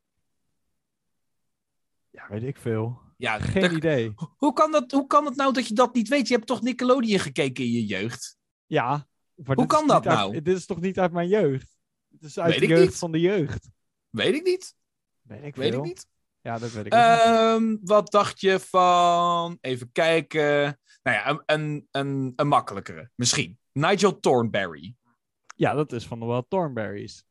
[2.11, 3.01] Ja, weet ik veel.
[3.17, 4.13] Ja, Geen idee.
[4.37, 6.29] hoe, kan dat, hoe kan het nou dat je dat niet weet?
[6.29, 8.37] Je hebt toch Nickelodeon gekeken in je jeugd?
[8.67, 9.09] Ja.
[9.35, 10.41] Maar Hoe kan dat uit- nou?
[10.41, 11.77] dit is toch niet uit mijn jeugd?
[12.13, 12.99] Het is uit Weet de ik jeugd niet.
[12.99, 13.69] van de jeugd.
[14.11, 14.75] Weet ik niet.
[15.23, 16.07] Weet ik Weet ik niet.
[16.43, 16.93] Ja, dat weet ik.
[16.93, 19.59] Ehm, wat dacht je van...
[19.61, 20.81] Even kijken.
[21.03, 23.11] Nou ja, een, een, een, een makkelijkere.
[23.15, 23.59] Misschien.
[23.73, 24.95] Nigel Thornberry.
[25.57, 27.25] Ja, dat is van de Wild Thornberries.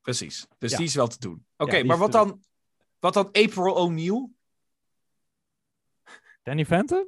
[0.00, 0.46] Precies.
[0.58, 0.76] Dus Ja.
[0.76, 1.46] die is wel te doen.
[1.56, 2.42] Oké, Ja, maar wat dan,
[2.98, 4.32] wat dan April O'Neil?
[6.42, 7.06] Danny Phantom?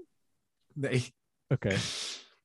[0.75, 1.15] Nee.
[1.49, 1.77] Oké.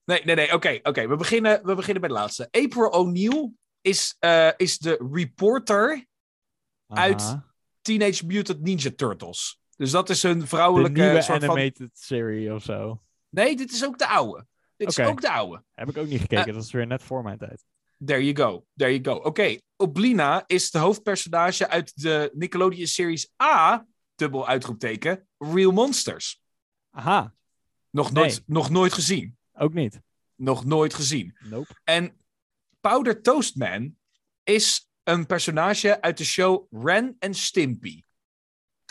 [0.05, 0.53] Nee, nee, nee.
[0.53, 1.07] Oké, oké.
[1.07, 2.47] We, beginnen, we beginnen bij de laatste.
[2.51, 6.05] April O'Neil is, eh, is de reporter
[6.87, 7.37] Uit.
[7.83, 9.61] Teenage Mutant Ninja Turtles.
[9.75, 11.49] Dus dat is een De vrouwelijke nieuwe soort van...
[11.49, 13.01] animated serie of zo.
[13.29, 14.45] Nee, dit is ook de oude.
[14.77, 15.63] Dit is ook de oude.
[15.71, 16.53] Heb ik ook niet gekeken.
[16.53, 17.63] Dat is weer net voor mijn tijd.
[18.05, 18.65] There you go.
[18.75, 19.23] There you go.
[19.23, 26.41] Oké, Oblina is de hoofdpersonage uit de Nickelodeon series A, dubbel uitroepteken, Real Monsters.
[26.91, 27.33] Aha.
[27.89, 28.23] Nog, Nee.
[28.23, 29.37] nooit, nog nooit gezien.
[29.53, 30.01] Ook niet.
[30.35, 31.37] Nog nooit gezien.
[31.39, 31.75] Nope.
[31.83, 32.17] En
[32.81, 33.95] Powder Toast Man
[34.43, 38.03] is een personage uit de show Ren en Stimpy.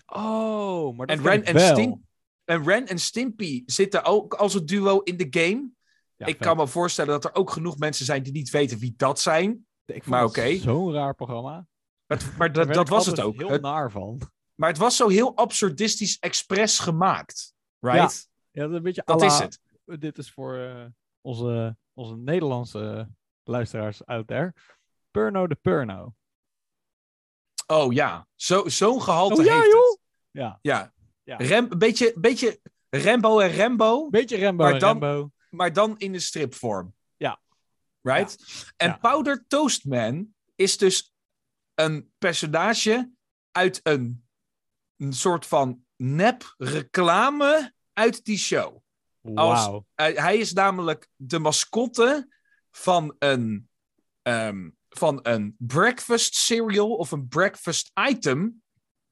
[0.06, 1.74] Oh, maar dat En Ren en wel.
[1.76, 2.06] Stim-
[2.44, 5.70] En Ren en Stimpy zitten ook als een duo in de game.
[6.16, 6.46] Ja, ik vet.
[6.46, 9.66] kan me voorstellen dat er ook genoeg mensen zijn die niet weten wie dat zijn.
[9.84, 10.56] Ik vond maar oké.
[10.56, 11.66] Zo'n raar programma.
[12.38, 13.36] Maar, dat, dat ik was het ook.
[13.36, 14.20] heel Het- naar van.
[14.54, 17.54] maar het was zo heel absurdistisch expres gemaakt.
[17.78, 18.28] Right?
[18.50, 19.60] Ja, dat is een beetje Dat is het.
[19.84, 20.84] Dit is voor eh,
[21.20, 23.08] onze, onze Nederlandse
[23.42, 24.54] luisteraars out there.
[25.12, 26.14] Purno de Purno.
[27.66, 29.90] Oh ja, Zo- zo'n gehalte Oh ja, heeft joh!
[29.90, 29.98] het.
[30.30, 30.58] Ja.
[30.62, 30.92] Ja.
[31.22, 31.36] Ja.
[31.36, 32.60] Rem, een beetje, beetje
[32.90, 35.30] Rambo en Rambo, Beetje Maar en dan- Rambo.
[35.50, 36.94] maar dan in de stripvorm.
[37.16, 37.40] Ja.
[38.00, 38.44] Right?
[38.76, 38.98] En.
[38.98, 41.14] Powder Toast Man is dus
[41.74, 43.10] een personage
[43.50, 44.26] uit een,
[44.96, 48.76] een soort van nep reclame uit die show.
[49.34, 49.80] als-.
[49.94, 52.36] Hij, hij is namelijk de mascotte
[52.70, 53.68] van een,
[54.22, 58.62] ehm, van een breakfast cereal of een breakfast item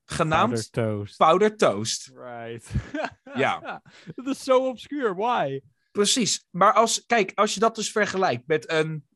[0.05, 1.17] genaamd Powder toast.
[1.17, 2.13] Powder Toast.
[2.15, 2.71] Right.
[3.35, 3.83] Ja.
[4.15, 5.15] Dat is zo obscuur.
[5.15, 5.61] Why?
[5.93, 6.47] Precies.
[6.51, 9.07] Maar als, kijk, als je dat dus vergelijkt met een.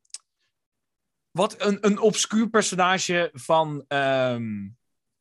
[1.31, 4.67] Wat een, een obscuur personage van, ehm,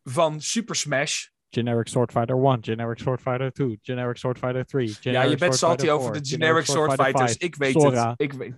[0.03, 1.26] van Super Smash.
[1.51, 4.88] Generic Sword Fighter 1, Generic Sword Fighter 2, Generic Sword Fighter 3.
[4.88, 7.32] Generic ja, je bent salty over 4, de generic sword fighters.
[7.32, 8.11] 5, Ik weet Sora.
[8.11, 8.20] het.
[8.20, 8.55] Ik weet...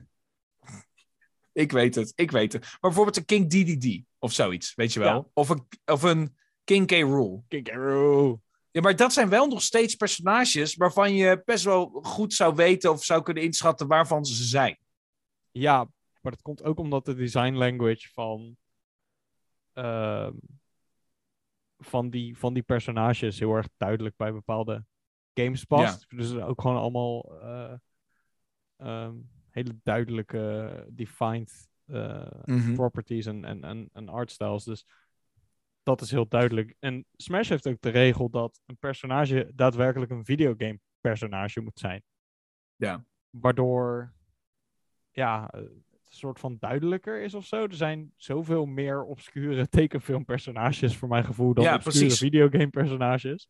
[1.57, 2.13] ik weet het.
[2.15, 2.63] Ik weet het.
[2.63, 5.15] Maar bijvoorbeeld een King DDD of zoiets, weet je wel?
[5.15, 5.27] Ja.
[5.33, 6.91] Of, een, of een King K.
[6.91, 7.45] Rool.
[7.49, 8.41] Kikaroo.
[8.71, 12.91] Ja, maar dat zijn wel nog steeds personages waarvan je best wel goed zou weten
[12.91, 14.79] of zou kunnen inschatten waarvan ze zijn.
[15.51, 15.89] Ja,
[16.21, 18.57] maar dat komt ook omdat de design language van,
[19.73, 20.33] ehm,
[21.79, 24.85] van, die, van die personages heel erg duidelijk bij bepaalde
[25.35, 26.07] games past.
[26.09, 27.75] Dus ook gewoon allemaal eh,
[28.77, 29.15] ehm,
[29.57, 32.75] hele duidelijke defined eh, Mhm.
[32.75, 34.65] properties en, en, en, en artstyles.
[34.65, 34.87] Dus
[35.83, 36.75] dat is heel duidelijk.
[36.79, 42.03] En Smash heeft ook de regel dat een personage daadwerkelijk een videogame personage moet zijn.
[42.77, 43.05] Ja.
[43.31, 44.13] Waardoor
[45.11, 47.63] ja, het een soort van duidelijker is of zo.
[47.63, 52.19] Er zijn zoveel meer obscure tekenfilmpersonages voor mijn gevoel dan Ja, obscure precies.
[52.19, 53.49] videogame personages.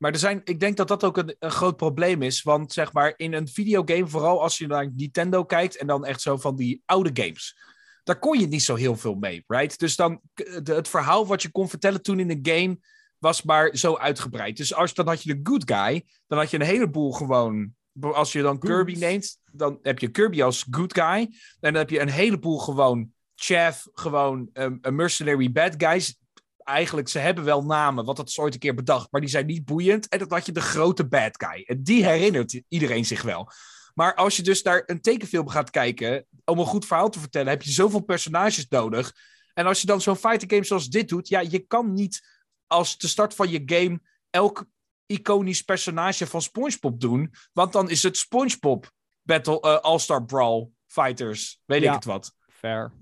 [0.00, 2.42] Maar er zijn, ik denk dat dat ook een, een groot probleem is.
[2.42, 6.20] Want zeg maar, in een videogame, vooral als je naar Nintendo kijkt en dan echt
[6.20, 7.56] zo van die oude games.
[8.04, 9.78] Daar kon je niet zo heel veel mee, right?
[9.78, 12.78] Dus dan, de- het verhaal wat je kon vertellen toen in de game
[13.18, 14.56] was maar zo uitgebreid.
[14.56, 17.74] Dus als, dan had je de good guy, dan had je een heleboel gewoon...
[18.00, 21.18] Als je dan Kirby neemt, dan heb je Kirby als good guy.
[21.20, 21.30] En
[21.60, 26.18] dan heb je een heleboel gewoon Chav, gewoon um, een mercenary bad guys
[26.64, 29.46] eigenlijk, ze hebben wel namen, want dat is ooit een keer bedacht, maar die zijn
[29.46, 30.08] niet boeiend.
[30.08, 31.62] En dan had je de grote bad guy.
[31.66, 33.50] En die herinnert iedereen zich wel.
[33.94, 37.48] Maar als je dus naar een tekenfilm gaat kijken, om een goed verhaal te vertellen,
[37.48, 39.14] heb je zoveel personages nodig.
[39.54, 42.28] En als je dan zo'n fighting game zoals dit doet, ja, je kan niet
[42.66, 44.00] als de start van je game
[44.30, 44.64] elk
[45.06, 47.34] iconisch personage van SpongeBob doen.
[47.52, 48.90] Want dan is het SpongeBob
[49.22, 51.60] Battle eh, All-Star Brawl Fighters.
[51.64, 51.88] Weet Ja.
[51.88, 52.34] ik het wat.
[52.48, 52.92] Fair.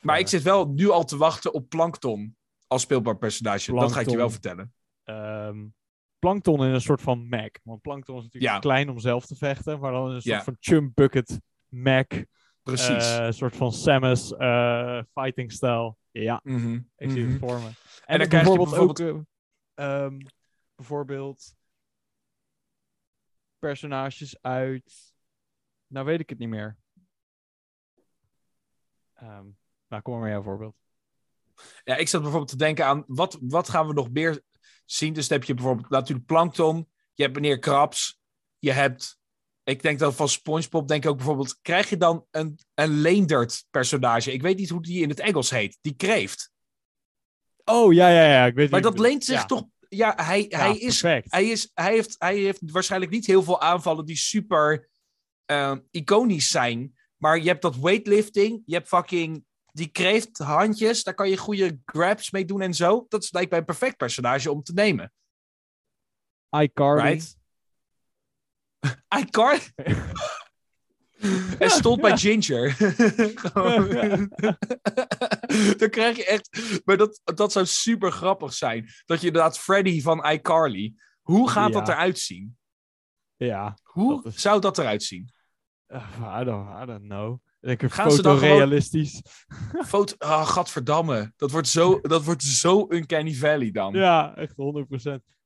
[0.00, 0.18] Maar Fair.
[0.18, 2.36] ik zit wel nu al te wachten op Plankton
[2.68, 3.72] als speelbaar personage.
[3.72, 4.30] Dat ga ik je wel Plankton.
[4.30, 4.74] vertellen.
[5.04, 5.66] Ehm,
[6.18, 7.58] Plankton in een soort van Mac.
[7.62, 8.58] Want Plankton is natuurlijk Ja.
[8.58, 9.80] klein om zelf te vechten.
[9.80, 10.42] Maar dan een soort Ja.
[10.44, 12.24] van chum bucket Mac.
[12.62, 13.16] Precies.
[13.18, 15.94] eh, een soort van Samus eh, fighting style.
[16.10, 17.30] Ja, Mhm, ik zie mhm.
[17.30, 17.66] het voor me.
[17.66, 17.72] En,
[18.06, 18.98] dan dan krijg je bijvoorbeeld ook...
[19.74, 20.18] eh, ehm,
[20.74, 21.56] bijvoorbeeld...
[23.58, 25.14] Personages uit...
[25.86, 26.76] Nou weet ik het niet meer.
[29.14, 29.46] Ehm,
[29.88, 30.76] nou, kom maar met jouw voorbeeld.
[31.84, 34.42] Ja, ik zat bijvoorbeeld te denken aan wat, wat gaan we nog meer
[34.84, 35.12] zien.
[35.12, 36.88] Dus dan heb je bijvoorbeeld natuurlijk Plankton.
[37.14, 38.20] Je hebt meneer Krabs.
[38.58, 39.18] Je hebt,
[39.64, 43.64] ik denk dan van SpongeBob, denk ik ook bijvoorbeeld, krijg je dan een, een Leendert
[43.70, 44.32] personage?
[44.32, 45.78] Ik weet niet hoe die in het Engels heet.
[45.80, 46.50] Die kreeft.
[47.64, 48.46] Oh, ja, ja, ja.
[48.46, 49.44] Ik weet Maar dat leent zich Ja.
[49.44, 49.64] toch...
[49.88, 51.32] Ja, hij, Ja, hij, is, perfect.
[51.32, 54.88] hij, is, hij, heeft, hij heeft waarschijnlijk niet heel veel aanvallen die super
[55.44, 56.98] eh, iconisch zijn.
[57.16, 58.62] Maar je hebt dat weightlifting.
[58.64, 59.44] Je hebt fucking
[59.78, 61.04] die kreefthandjes.
[61.04, 63.06] Daar kan je goede grabs mee doen en zo.
[63.08, 65.12] Dat is lijkt mij een perfect personage om te nemen.
[66.56, 67.02] iCarly.
[67.02, 67.36] Right?
[69.20, 69.60] iCar?
[71.58, 72.76] en stond bij Ginger.
[75.78, 76.80] Dan krijg je echt...
[76.84, 78.88] Maar dat, dat zou super grappig zijn.
[79.06, 80.94] Dat je inderdaad Freddy van iCarly...
[81.22, 82.56] Hoe gaat dat eruit zien?
[83.36, 83.78] Ja.
[83.82, 85.32] Hoe Dat is- zou dat eruit zien?
[85.88, 87.38] Uh, I, don't, I don't know.
[87.60, 89.22] Lekker Gaan ze dan gewoon- fotorealistisch.
[89.86, 90.14] Foto...
[90.28, 91.32] Ah, gadverdamme.
[91.36, 93.92] Dat wordt zo, dat wordt zo Uncanny Valley dan.
[93.92, 94.54] Ja, echt 100%.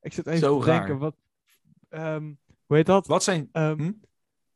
[0.01, 0.97] Ik zit even Zo te denken, raar.
[0.97, 1.15] wat...
[1.89, 2.33] ehm,
[2.65, 3.07] hoe heet dat?
[3.07, 3.49] Wat zijn...
[3.51, 3.91] Ehm Hm?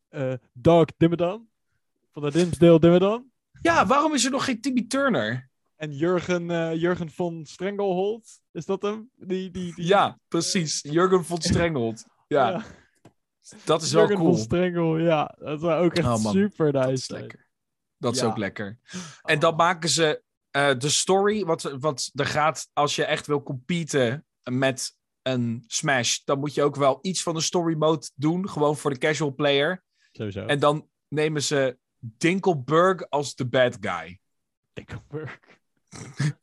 [0.10, 1.49] eh, Doug Dimmadon.
[2.12, 3.32] Van de Dinsdale Dimmadon.
[3.62, 5.49] Ja, waarom is er nog geen Timmy Turner?
[5.76, 8.41] En Jurgen, eh, Jurgen von Strengelholt.
[8.51, 9.10] Is dat hem?
[9.16, 9.86] Die, die, die...
[9.86, 10.82] Ja, precies.
[10.82, 12.05] Jurgen von Strengeld.
[12.28, 12.64] Ja,
[13.66, 14.34] dat is wel Jurgen cool.
[14.34, 15.36] von Strengel, ja.
[15.39, 16.34] Dat zou ook echt Oh, man.
[16.34, 17.47] super nice Dat is lekker.
[17.98, 18.28] Dat is Ja.
[18.28, 18.80] ook lekker.
[19.24, 23.43] En dan maken ze eh, de story, wat, wat er gaat als je echt wil
[23.43, 28.50] competen met een Smash, dan moet je ook wel iets van een story mode doen,
[28.50, 29.84] gewoon voor de casual player.
[30.12, 30.45] Sowieso.
[30.45, 34.20] En dan nemen ze Dinkelberg als de bad guy.
[34.74, 35.39] Dickelberg.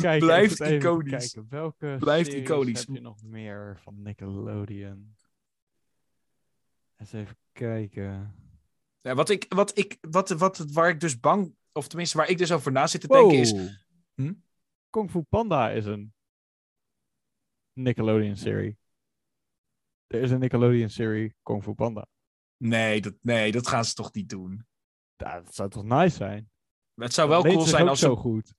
[0.00, 1.32] Kijk, Blijft iconisch.
[1.32, 1.46] Kijken.
[1.50, 2.78] Welke Blijft iconisch.
[2.86, 5.16] heb je nog meer van Nickelodeon?
[6.96, 8.34] Eens even kijken.
[9.00, 12.38] Ja, wat ik, wat ik, wat, wat, waar ik dus bang, of tenminste waar ik
[12.38, 13.54] dus over na zit te denken is,
[14.14, 14.32] Hm?
[14.90, 16.12] Kung Fu Panda is een
[17.72, 18.76] Nickelodeon-serie.
[20.06, 22.06] Er is een Nickelodeon-serie Kung Fu Panda.
[22.56, 24.66] nee dat, nee, dat gaan ze toch niet doen.
[25.16, 26.50] Ja, dat zou toch nice zijn?
[26.94, 28.54] Het zou wel Dat cool zijn als zo ze goed.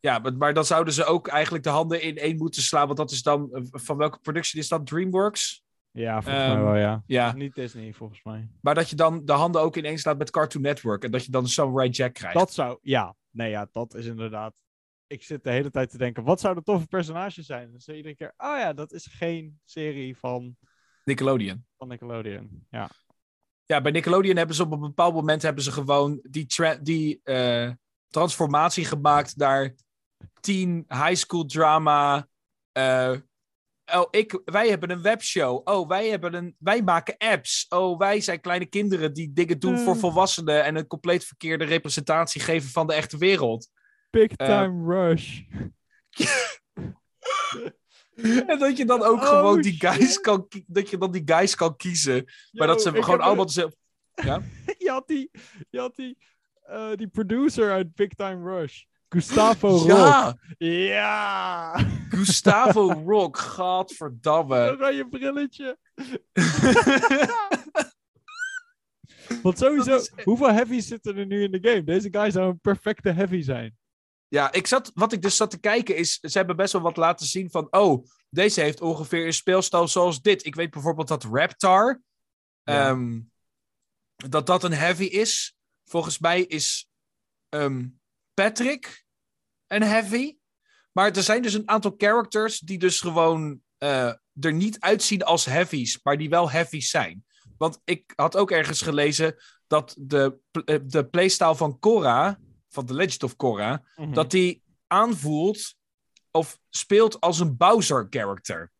[0.00, 2.86] Ja, maar, maar dan zouden ze ook eigenlijk de handen in één moeten slaan.
[2.86, 3.66] Want dat is dan.
[3.70, 4.86] Van welke production is dat?
[4.86, 5.64] Dreamworks?
[5.96, 7.02] Ja, volgens mij Ehm, wel, ja.
[7.06, 7.32] Ja.
[7.32, 8.48] Niet Disney, volgens mij.
[8.60, 11.04] Maar dat je dan de handen ook ineens slaat met Cartoon Network.
[11.04, 12.36] En dat je dan een Samurai Jack krijgt.
[12.38, 13.14] Dat zou, ja.
[13.30, 14.60] Nee, ja, dat is inderdaad.
[15.06, 17.70] Ik zit de hele tijd te denken, wat zouden toffe personages zijn?
[17.70, 20.56] Dan zie je iedere keer, oh ja, dat is geen serie van,
[21.04, 21.66] Nickelodeon.
[21.76, 22.66] van Nickelodeon.
[22.70, 22.90] Ja.
[23.64, 26.46] Ja, bij Nickelodeon hebben ze op een bepaald moment hebben ze gewoon die,
[26.82, 27.70] die eh,
[28.08, 29.74] transformatie gemaakt naar
[30.40, 32.28] teen high school drama.
[32.72, 33.12] eh,
[33.94, 35.60] oh, ik, wij hebben een webshow.
[35.68, 37.66] Oh, wij, hebben een, wij maken apps.
[37.68, 40.00] Oh, wij zijn kleine kinderen die dingen doen voor Eh.
[40.00, 43.68] volwassenen en een compleet verkeerde representatie geven van de echte wereld.
[44.10, 45.40] Big Eh, Time Rush.
[48.46, 51.54] En dat je dan ook Oh, gewoon die guys kan, dat je dan die guys
[51.54, 52.24] kan kiezen.
[52.52, 53.72] Maar dat ze gewoon allemaal een- zelf.
[54.78, 55.30] je had die,
[55.70, 56.18] je had die,
[56.62, 58.82] eh, die producer uit Big Time Rush.
[59.08, 59.86] Gustavo Rock.
[59.88, 61.78] Ja, Ja!
[62.08, 64.70] Gustavo Rock, gadverdamme.
[64.70, 65.78] Oranje brilletje.
[69.42, 71.84] Want sowieso, is- hoeveel heavies zitten er nu in de game?
[71.84, 73.76] Deze guy zou een perfecte heavy zijn.
[74.28, 76.96] Ja, ik zat, wat ik dus zat te kijken is, ze hebben best wel wat
[76.96, 80.44] laten zien van, oh, deze heeft ongeveer een speelstijl zoals dit.
[80.46, 82.02] Ik weet bijvoorbeeld dat Raptor,
[82.62, 82.88] Ja.
[82.88, 83.20] ehm,
[84.16, 85.56] dat dat een heavy is.
[85.84, 86.88] Volgens mij is
[87.48, 87.86] ehm,
[88.40, 89.04] Patrick
[89.66, 90.36] een heavy.
[90.92, 95.44] Maar er zijn dus een aantal characters die dus gewoon eh, er niet uitzien als
[95.44, 97.24] heavies, maar die wel heavies zijn.
[97.58, 102.94] Want ik had ook ergens gelezen dat de, eh, de playstyle van Korra, van The
[102.94, 104.12] Legend of Korra, Mhm.
[104.12, 105.74] dat die aanvoelt
[106.30, 108.72] of speelt als een Bowser-character.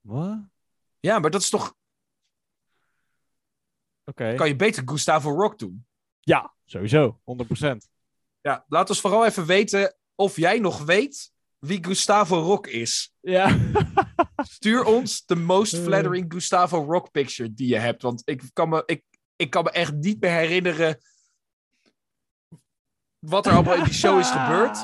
[0.00, 0.38] Wat?
[1.00, 1.74] Ja, maar dat is toch...
[4.04, 4.34] Oké.
[4.34, 5.86] Kan je beter Gustavo Rock doen?
[6.20, 7.20] Ja, sowieso.
[7.24, 7.88] 100%.
[8.40, 13.12] Ja, laat ons vooral even weten of jij nog weet wie Gustavo Rock is.
[13.20, 13.58] Ja.
[14.36, 15.80] Stuur ons de most Eh.
[15.82, 18.02] flattering Gustavo Rock picture die je hebt.
[18.02, 19.02] Want ik kan me, ik,
[19.36, 20.98] ik kan me echt niet meer herinneren
[23.18, 24.78] wat er allemaal in die show is gebeurd.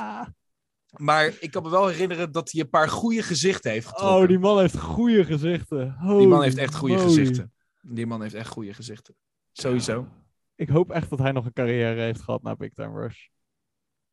[0.97, 4.21] Maar ik kan me wel herinneren dat hij een paar goede gezichten heeft getrokken.
[4.23, 5.97] Oh, die man heeft goede gezichten.
[6.01, 7.53] Die man heeft echt goede gezichten.
[7.83, 9.15] Die man heeft echt goede gezichten.
[9.53, 10.09] Sowieso.
[10.55, 13.27] Ik hoop echt dat hij nog een carrière heeft gehad na Big Time Rush.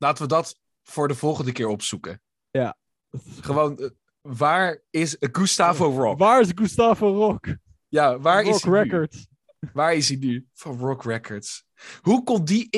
[0.04, 2.22] Laten we dat voor de volgende keer opzoeken.
[2.52, 2.78] Ja.
[3.42, 3.90] Gewoon, eh,
[4.22, 6.18] waar is Gustavo Rock?
[6.18, 7.56] Waar is Gustavo Rock?
[7.88, 8.78] Ja, waar Rock is hij nu?
[8.78, 9.28] Records.
[9.74, 10.48] Waar is hij nu?
[10.54, 11.66] Van Rock Records.
[12.02, 12.70] Hoe kon die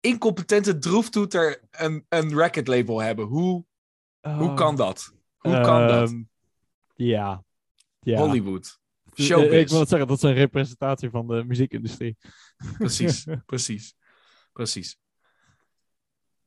[0.00, 3.24] incompetente droeftoeter een, een record label hebben?
[3.26, 3.64] Hoe,
[4.20, 5.12] hoe kan dat?
[5.36, 6.08] Hoe kan dat?
[6.08, 6.14] Oh.
[6.14, 6.22] Ehm,
[6.94, 7.44] Ja.
[8.00, 8.18] ja.
[8.18, 8.80] Hollywood.
[9.14, 9.60] Showbiz.
[9.60, 12.16] Ik wil het zeggen, dat is een representatie van de muziekindustrie.
[12.78, 13.94] Precies, precies,
[14.52, 14.98] precies.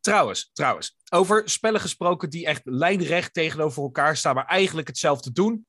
[0.02, 5.68] Trouwens, trouwens, over spellen gesproken die echt lijnrecht tegenover elkaar staan, maar eigenlijk hetzelfde doen.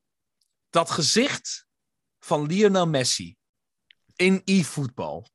[0.71, 1.67] Dat gezicht
[2.19, 3.37] van Lionel Messi
[4.17, 5.27] in e-voetbal.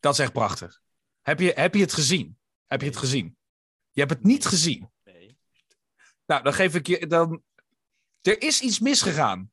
[0.00, 0.80] Dat is echt prachtig.
[1.20, 2.38] Heb je, heb je het gezien?
[2.66, 3.36] Heb je het gezien?
[3.90, 4.90] Je hebt het niet gezien.
[5.04, 5.38] Nee.
[6.26, 7.42] Nou, dan geef ik je dan.
[8.20, 9.52] Er is iets misgegaan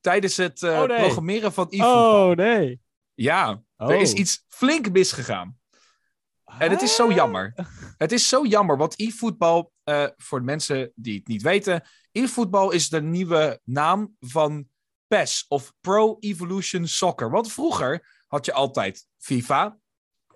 [0.00, 0.98] tijdens het eh, Oh, nee.
[0.98, 2.30] programmeren van e-voetbal.
[2.30, 2.80] Oh, nee.
[3.14, 3.90] Ja, Oh.
[3.90, 5.57] er is iets flink misgegaan.
[6.58, 7.54] En het is zo jammer.
[7.98, 11.82] Het is zo jammer, want e-voetbal, eh, voor de mensen die het niet weten,
[12.12, 14.68] e-voetbal is de nieuwe naam van
[15.06, 17.30] PES of Pro Evolution Soccer.
[17.30, 19.78] Want vroeger had je altijd FIFA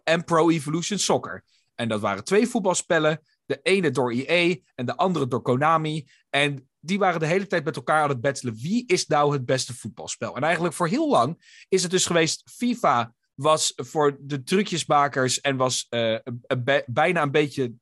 [0.05, 1.45] en Pro Evolution Soccer.
[1.75, 6.09] En dat waren twee voetbalspellen, de ene door EA en de andere door Konami.
[6.31, 8.55] En die waren de hele tijd met elkaar aan het battelen.
[8.55, 10.37] Wie is nou het beste voetbalspel?
[10.37, 15.57] En eigenlijk voor heel lang is het dus geweest FIFA was voor de trucjesmakers en
[15.57, 16.19] was eh,
[16.87, 17.75] bijna een beetje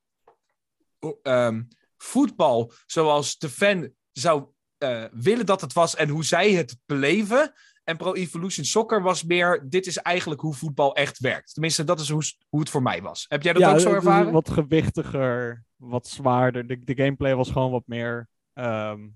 [1.21, 1.63] ehm,
[1.97, 4.45] voetbal zoals de fan zou
[4.77, 7.53] eh, willen dat het was en hoe zij het beleven.
[7.83, 11.53] En Pro Evolution Soccer was meer, dit is eigenlijk hoe voetbal echt werkt.
[11.53, 13.25] Tenminste, dat is hoe, hoe het voor mij was.
[13.27, 14.31] Heb jij dat ook zo ervaren?
[14.31, 16.67] Wat gewichtiger, wat zwaarder.
[16.67, 18.29] De, de gameplay was gewoon wat meer.
[18.53, 19.07] ehm,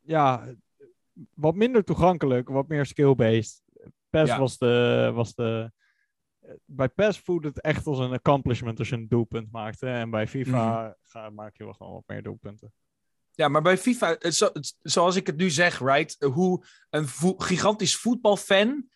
[0.00, 0.54] ja,
[1.34, 3.62] wat minder toegankelijk, wat meer skill-based.
[4.10, 4.38] PES Ja.
[4.38, 5.10] was de.
[5.14, 5.72] Was de
[6.64, 9.86] bij PES voelde het echt als een accomplishment als je een doelpunt maakte.
[9.86, 10.92] En bij FIFA Mhm.
[11.02, 12.72] ga, maak je wel gewoon wat meer doelpunten.
[13.32, 16.16] Ja, maar bij FIFA, zo- het- zoals ik het nu zeg, right?
[16.24, 18.90] Hoe een vo- gigantisch voetbalfan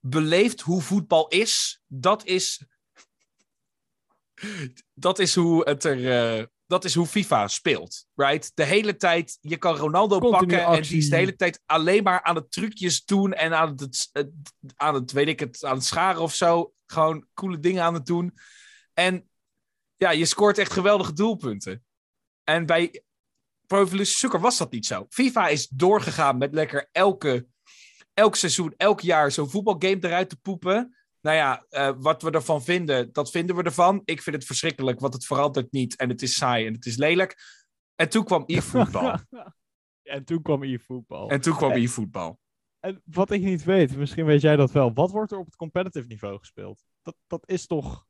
[0.00, 2.66] beleeft hoe voetbal is, dat is.
[4.94, 6.10] Dat is hoe het er.
[6.38, 8.50] eh, dat is hoe FIFA speelt, right?
[8.54, 12.22] De hele tijd, je kan Ronaldo pakken en die is de hele tijd alleen maar
[12.22, 14.30] aan het trucjes doen en aan het, het-
[14.76, 16.72] aan het, weet ik het, aan het scharen of zo.
[16.86, 18.34] Gewoon coole dingen aan het doen.
[18.94, 19.28] En
[19.96, 21.84] ja, je scoort echt geweldige doelpunten.
[22.44, 23.02] En bij
[23.66, 25.06] Pro Evolution Soccer was dat niet zo.
[25.08, 27.46] FIFA is doorgegaan met lekker elke,
[28.14, 30.96] elk seizoen, elk jaar zo'n voetbalgame eruit te poepen.
[31.20, 34.02] Nou ja, eh, wat we ervan vinden, dat vinden we ervan.
[34.04, 36.96] Ik vind het verschrikkelijk, want het verandert niet en het is saai en het is
[36.96, 37.36] lelijk.
[37.94, 39.18] En toen kwam e-voetbal.
[40.02, 41.30] en toen kwam e-voetbal.
[41.30, 42.38] en toen kwam e-voetbal.
[42.80, 44.92] En wat ik niet weet, misschien weet jij dat wel.
[44.92, 46.84] Wat wordt er op het competitive niveau gespeeld?
[47.02, 48.06] Dat, dat is toch.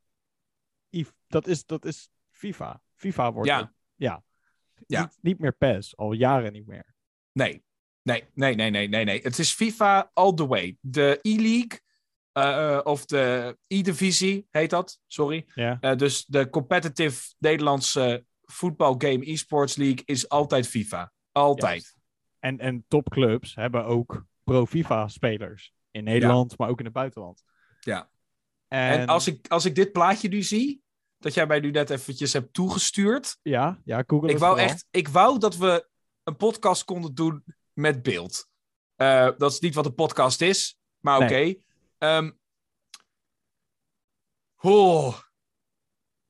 [1.27, 2.83] Dat is, dat is FIFA.
[2.95, 3.49] FIFA wordt.
[3.49, 3.61] Ja.
[3.61, 4.25] er- ja.
[4.87, 5.01] Ja.
[5.01, 6.95] Niet, niet meer PES, al jaren niet meer.
[7.33, 7.65] Nee.
[8.03, 9.21] Nee, nee, nee, nee, nee, nee.
[9.21, 10.77] Het is FIFA all the way.
[10.81, 11.81] De E-League,
[12.33, 15.47] eh, eh, of de E-Divisie heet dat, sorry.
[15.55, 15.79] Ja.
[15.81, 21.13] Eh, dus de competitive Nederlandse voetbalgame e-sports league is altijd FIFA.
[21.33, 21.97] Altijd.
[22.39, 25.73] En, en topclubs hebben ook pro-FIFA-spelers.
[25.91, 27.43] In Nederland, maar ook in het buitenland.
[27.81, 28.11] Ja.
[28.69, 30.83] En, En, als, ik, als ik dit plaatje nu zie,
[31.19, 33.39] dat jij mij nu net eventjes hebt toegestuurd.
[33.43, 34.73] Ja, ja, Google Ik wou vooral.
[34.73, 35.89] echt, ik wou dat we
[36.23, 38.49] een podcast konden doen met beeld.
[39.37, 41.55] Dat is niet wat een podcast is, maar oké.
[44.63, 45.19] Oh.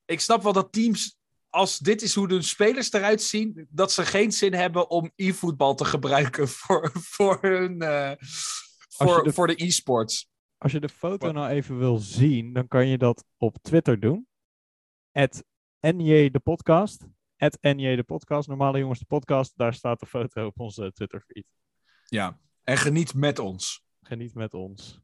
[0.04, 1.18] Ik snap wel dat teams,
[1.48, 5.74] als dit is hoe de spelers eruit zien, dat ze geen zin hebben om e-voetbal
[5.74, 8.12] te gebruiken voor, voor, hun, eh,
[8.88, 10.28] voor, de- voor de e-sports.
[10.58, 11.34] Als je de foto Wat?
[11.34, 14.28] nou even wil zien, dan kan je dat op Twitter doen.
[15.80, 17.06] NJ de podcast.
[17.60, 18.48] NJ de podcast.
[18.48, 19.52] Normale jongens de podcast.
[19.56, 21.46] Daar staat de foto op onze Twitter feed.
[22.04, 23.84] Ja, en geniet met ons.
[24.02, 25.00] Geniet met ons.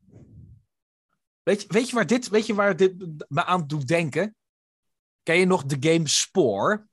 [1.47, 2.95] Weet je, weet je, waar, dit, weet je waar dit
[3.29, 4.35] me aan doet denken?
[5.23, 6.87] Ken je nog de game Spore?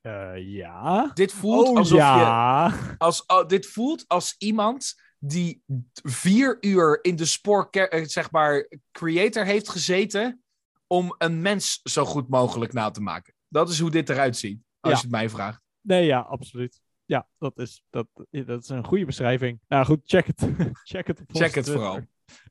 [0.00, 1.10] Eh, ja.
[1.14, 2.94] Dit voelt Oh alsof je.
[2.98, 5.62] Als, oh, dit voelt als iemand die
[6.02, 7.38] vier uur in de
[7.70, 10.38] ke- eh, zeg maar, creator heeft gezeten.
[10.86, 13.34] om een mens zo goed mogelijk na te maken.
[13.48, 14.96] Dat is hoe dit eruit ziet, als Ja.
[14.98, 15.60] je het mij vraagt.
[15.80, 16.80] Nee, ja, absoluut.
[17.04, 19.60] Ja, dat is, dat, dat is een goede beschrijving.
[19.68, 20.40] Nou goed, check het.
[20.92, 22.00] check het, Check het vooral.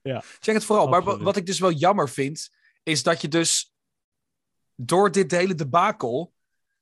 [0.02, 0.24] Ja.
[0.40, 0.88] Check het vooral.
[0.88, 2.50] Maar wat ik dus wel jammer vind,
[2.84, 3.74] is dat je dus
[4.76, 6.34] door dit hele debakel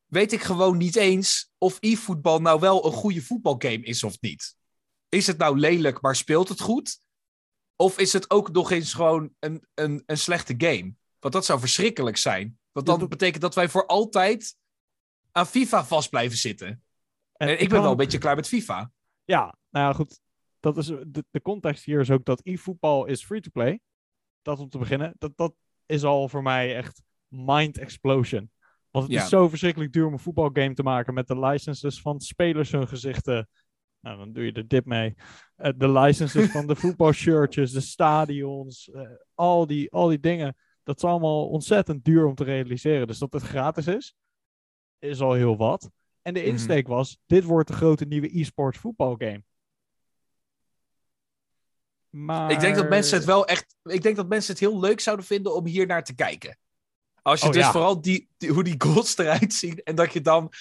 [0.05, 4.55] weet ik gewoon niet eens of e-voetbal nou wel een goede voetbalgame is of niet.
[5.09, 6.99] Is het nou lelijk, maar speelt het goed?
[7.75, 10.93] Of is het ook nog eens gewoon een, een, een slechte game?
[11.19, 12.59] Want dat zou verschrikkelijk zijn.
[12.71, 14.55] Want dan betekent dat wij voor altijd
[15.31, 16.83] aan FIFA vast blijven zitten.
[17.33, 18.91] En, ik ben wel een beetje klaar met FIFA.
[19.23, 20.19] Ja, nou ja, goed.
[20.61, 23.79] Dat is, de, de context hier is ook dat e-voetbal is free-to-play.
[24.41, 25.13] Dat om te beginnen.
[25.17, 25.53] Dat, dat
[25.85, 28.51] is al voor mij echt mind explosion.
[28.89, 29.23] Want het Ja.
[29.23, 32.87] is zo verschrikkelijk duur om een voetbalgame te maken met de licenses van spelers hun
[32.87, 33.49] gezichten.
[33.99, 35.15] Nou, dan doe je de dip mee.
[35.55, 39.01] Eh, de licenses van de voetbalshirtjes, de stadions, eh,
[39.33, 40.55] al, die, al die dingen.
[40.83, 43.07] Dat is allemaal ontzettend duur om te realiseren.
[43.07, 44.15] Dus dat het gratis is,
[44.99, 45.89] is al heel wat.
[46.21, 46.49] En de Mhm.
[46.49, 49.43] insteek was, dit wordt de grote nieuwe e-sports voetbalgame.
[52.11, 52.51] Maar...
[52.51, 53.75] Ik denk dat mensen het wel echt.
[53.83, 56.57] Ik denk dat mensen het heel leuk zouden vinden om hier naar te kijken.
[57.21, 57.71] Als je Oh, dus ja.
[57.71, 59.77] vooral die, die- hoe die goals eruit zien.
[59.83, 60.51] En dat je dan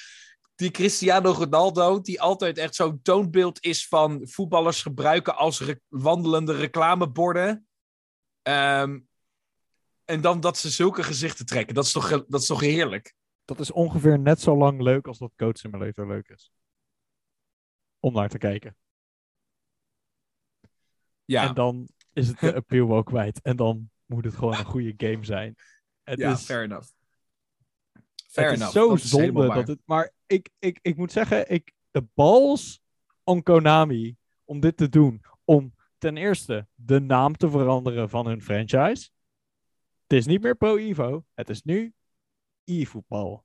[0.54, 6.56] die Cristiano Ronaldo, die altijd echt zo'n toonbeeld is van voetballers gebruiken als re- wandelende
[6.56, 7.66] reclameborden.
[8.42, 9.00] Ehm,
[10.04, 11.74] en dan dat ze zulke gezichten trekken.
[11.74, 13.14] Dat is toch, dat is toch heerlijk?
[13.44, 16.52] Dat is ongeveer net zo lang leuk als dat Coach Simulator leuk is.
[18.00, 18.76] Om naar te kijken.
[21.30, 23.40] Ja, En dan is het de appeal wel kwijt.
[23.40, 25.56] En dan moet het gewoon een goede game zijn.
[26.02, 26.88] Het ja is, fair enough.
[28.26, 28.76] Fair het enough.
[28.76, 29.80] is zo Dat helemaal zonde dat het...
[29.84, 32.80] Maar ik, ik, ik moet zeggen, ik, de balls
[33.24, 35.22] on Konami om dit te doen.
[35.44, 39.10] Om ten eerste de naam te veranderen van hun franchise.
[40.02, 41.24] Het is niet meer Pro Evo.
[41.34, 41.94] Het is nu
[42.64, 43.44] e-voetbal.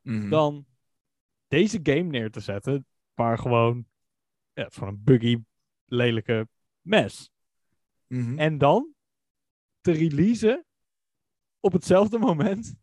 [0.00, 0.28] Mhm.
[0.28, 0.66] Dan
[1.48, 2.86] deze game neer te zetten.
[3.14, 3.86] Waar gewoon...
[4.52, 5.38] Ja, gewoon een buggy,
[5.84, 6.48] lelijke
[6.82, 7.30] mes.
[8.06, 8.38] Mhm.
[8.38, 8.94] En dan
[9.80, 10.66] te releasen
[11.60, 12.74] op hetzelfde moment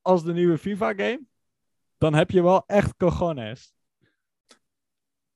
[0.00, 1.20] als de nieuwe FIFA-game.
[1.98, 3.74] Dan heb je wel echt cojones.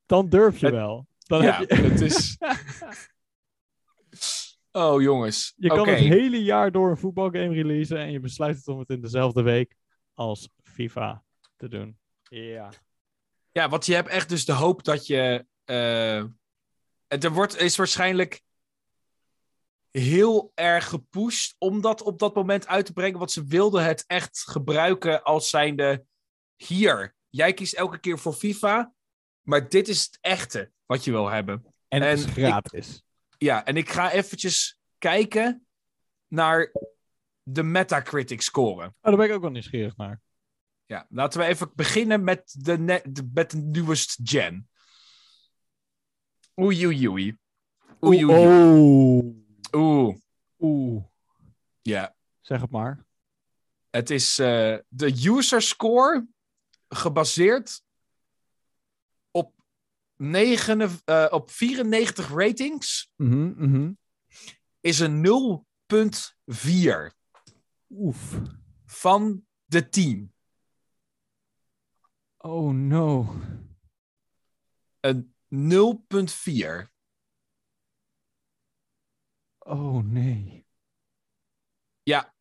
[0.07, 1.07] Dan durf je Het- wel.
[1.19, 1.77] Dan ja, heb je...
[1.77, 2.37] het is.
[4.71, 5.53] Oh, jongens.
[5.57, 8.91] je kan het hele jaar door een voetbalgame releasen en je besluit het om het
[8.91, 9.77] in dezelfde week
[10.15, 11.25] als FIFA
[11.57, 11.99] te doen.
[12.23, 12.71] Ja.
[13.53, 15.47] Ja, want je hebt echt dus de hoop dat je.
[15.65, 16.25] eh,
[17.09, 18.43] er wordt, is waarschijnlijk
[19.91, 23.19] heel erg gepusht om dat op dat moment uit te brengen.
[23.19, 26.05] Want ze wilden het echt gebruiken als zijnde.
[26.57, 28.93] Hier, jij kiest elke keer voor FIFA.
[29.43, 31.75] Maar dit is het echte wat je wil hebben.
[31.89, 33.03] En het En is ik- gratis.
[33.39, 35.67] Ja, en ik ga eventjes kijken
[36.29, 36.73] naar
[37.43, 38.87] de Metacritic score.
[38.87, 40.21] Oh, daar ben ik ook wel nieuwsgierig naar.
[40.87, 42.79] Ja, laten we even beginnen met de,
[43.35, 44.69] met de newest gen.
[46.61, 47.37] Oei, oei, oei.
[48.01, 48.47] Oei, oei.
[48.47, 49.35] Oeh.
[49.75, 50.17] Oeh,
[50.61, 51.03] Oeh.
[51.83, 52.15] ja.
[52.41, 53.05] Zeg het maar.
[53.91, 56.27] Het is eh, de user score
[56.89, 57.83] gebaseerd
[59.31, 59.55] op,
[60.17, 63.93] negen, eh, op 94 ratings Mhm, mhm.
[64.81, 67.15] is een 0.4
[67.91, 68.41] Oef.
[68.85, 70.33] van de 10.
[72.37, 73.35] Oh no.
[75.01, 76.89] Een 0.4.
[79.59, 80.67] Oh nee.
[82.03, 82.35] Ja,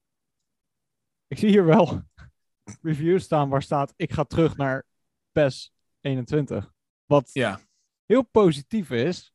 [1.28, 2.02] Ik zie hier wel
[2.82, 4.86] reviews staan waar staat: ik ga terug naar
[5.32, 6.74] PES 21.
[7.06, 7.60] Wat ja.
[8.06, 9.34] heel positief is.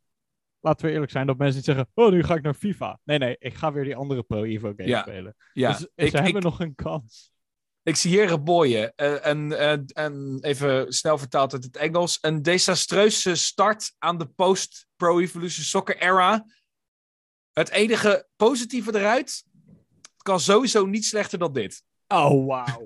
[0.61, 3.01] Laten we eerlijk zijn dat mensen niet zeggen: Oh, nu ga ik naar FIFA.
[3.05, 5.01] Nee, nee, ik ga weer die andere Pro Evo game Ja.
[5.03, 5.37] spelen.
[5.53, 5.73] ja.
[5.73, 7.30] Dus ik, ze hebben ik, nog een kans.
[7.83, 8.93] Ik zie hier Reboye.
[8.97, 12.19] eh en, eh, en even snel vertaald uit het Engels.
[12.21, 16.45] Een desastreuze start aan de post-Pro Evolution Soccer era.
[17.53, 19.45] Het enige positieve eruit.
[20.03, 21.83] Het kan sowieso niet slechter dan dit.
[22.09, 22.83] Oh, wauw.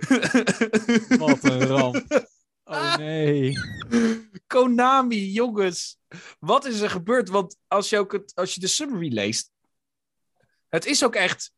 [1.26, 2.26] Wat een ramp.
[2.64, 3.58] Oh nee.
[4.46, 5.98] Konami, jongens.
[6.38, 7.28] Wat is er gebeurd?
[7.28, 9.50] Want als je, ook het, als je de summary leest.
[10.68, 11.52] Het is ook echt.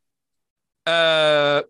[0.82, 1.61] eh,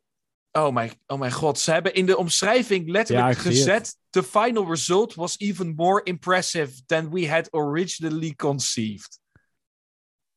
[0.57, 1.59] oh, mijn, oh mijn god.
[1.59, 3.97] Ze hebben in de omschrijving letterlijk gezet.
[4.11, 9.19] The final result was even more impressive than we had originally conceived.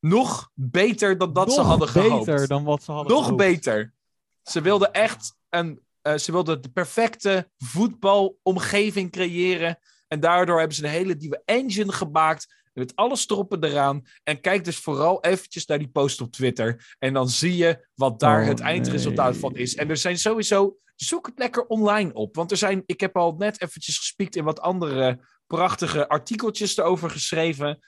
[0.00, 2.24] Nog beter dan dat ze Nog hadden gehoopt.
[2.26, 3.42] beter dan wat ze hadden Nog gehoopt.
[3.42, 3.94] beter.
[4.42, 9.78] Ze wilden echt een, eh, ze wilden de perfecte voetbalomgeving creëren.
[10.08, 12.59] En daardoor hebben ze een hele nieuwe engine gemaakt.
[12.80, 14.02] Met alles erop en eraan.
[14.22, 16.96] En kijk dus vooral eventjes naar die post op Twitter.
[16.98, 19.40] En dan zie je wat daar Oh, het eindresultaat nee.
[19.40, 19.74] van is.
[19.74, 20.78] En er zijn sowieso...
[20.96, 22.36] Zoek het lekker online op.
[22.36, 22.82] Want er zijn...
[22.86, 27.78] Ik heb al net eventjes gespiekt in wat andere prachtige artikeltjes erover geschreven.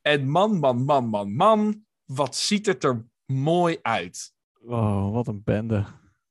[0.00, 1.84] En man, man, man, man, man.
[2.04, 4.32] Wat ziet het er mooi uit.
[4.60, 5.84] Oh, wat een bende.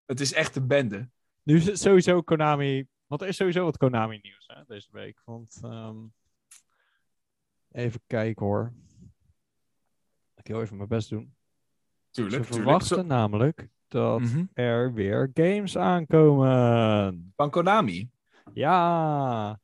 [0.05, 1.09] Het is echt een bende.
[1.43, 2.87] Nu is het sowieso Konami.
[3.07, 5.21] Want er is sowieso wat Konami nieuws hè, deze week.
[5.25, 5.95] Want ehm,
[7.77, 8.73] even kijken hoor.
[10.35, 11.35] Ik heel even mijn best doen.
[12.11, 14.43] Tuurlijk, Ze verwachten namelijk dat Mhm.
[14.53, 17.33] er weer games aankomen.
[17.35, 18.09] Van Konami.
[18.53, 19.59] Ja.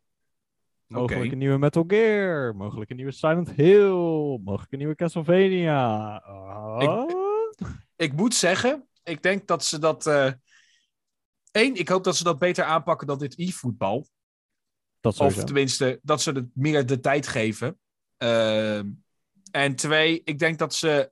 [0.88, 2.55] Mogelijk een nieuwe Metal Gear.
[2.55, 4.39] Mogelijk een nieuwe Silent Hill.
[4.43, 6.18] Mogelijk een nieuwe Castlevania.
[6.28, 7.49] Oh.
[7.95, 10.07] Ik moet zeggen, ik denk dat ze dat.
[10.07, 10.32] eh
[11.51, 14.07] Eén, ik hoop dat ze dat beter aanpakken dan dit e-voetbal.
[15.01, 17.80] Of tenminste, dat ze het meer de tijd geven.
[18.24, 18.91] Ehm,
[19.51, 21.11] en twee, ik denk dat ze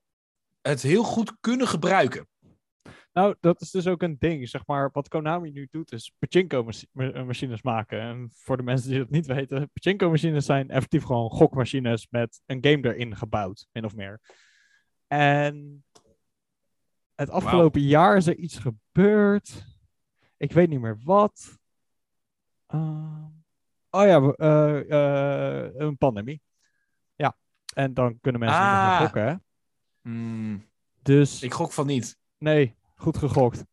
[0.62, 2.28] het heel goed kunnen gebruiken.
[3.14, 4.50] Nou, dat is dus ook een ding.
[4.50, 8.00] Zeg maar, wat Konami nu doet, is pachinko-machines maken.
[8.02, 12.58] En voor de mensen die dat niet weten, pachinko-machines zijn effectief gewoon gokmachines met een
[12.62, 14.20] game erin gebouwd, min of meer.
[15.08, 15.86] En
[17.16, 19.66] het afgelopen jaar is er iets gebeurd.
[20.38, 21.58] Ik weet niet meer wat.
[22.68, 23.26] Ehm,
[23.90, 26.42] oh ja, eh, eh, een pandemie.
[27.74, 29.02] En dan kunnen mensen niet meer gaan Ah.
[29.02, 29.36] gokken, hè?
[30.02, 30.66] Hmm,
[31.02, 31.42] Dus...
[31.44, 32.18] ik gok van niet.
[32.38, 33.66] Nee, goed gegokt.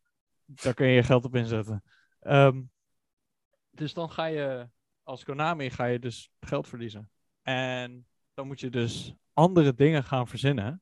[0.45, 1.83] Daar kun je je geld op inzetten.
[2.19, 2.61] Ehm,
[3.71, 4.69] dus dan ga je,
[5.03, 7.09] als Konami, ga je dus geld verliezen.
[7.41, 10.81] En dan moet je dus andere dingen gaan verzinnen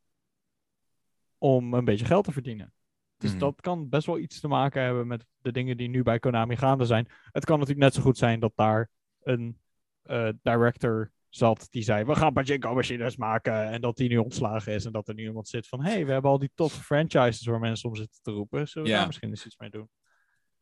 [1.37, 2.73] om een beetje geld te verdienen.
[3.17, 3.39] Dus Mhm.
[3.39, 6.55] dat kan best wel iets te maken hebben met de dingen die nu bij Konami
[6.57, 7.07] gaande zijn.
[7.31, 8.89] Het kan natuurlijk net zo goed zijn dat daar
[9.23, 9.59] een
[10.03, 13.69] eh, director zat die zei: We gaan pachinko-machines maken.
[13.69, 14.85] En dat die nu ontslagen is.
[14.85, 17.59] En dat er nu iemand zit van: hey, we hebben al die toffe franchises waar
[17.59, 18.67] mensen om zitten te roepen.
[18.67, 18.97] Zullen we Ja.
[18.99, 19.89] daar misschien eens iets mee doen?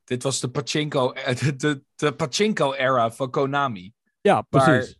[0.03, 3.93] Dit was de Pachinko, eh, de, de, de Pachinko-era van Konami.
[4.21, 4.97] Ja, precies.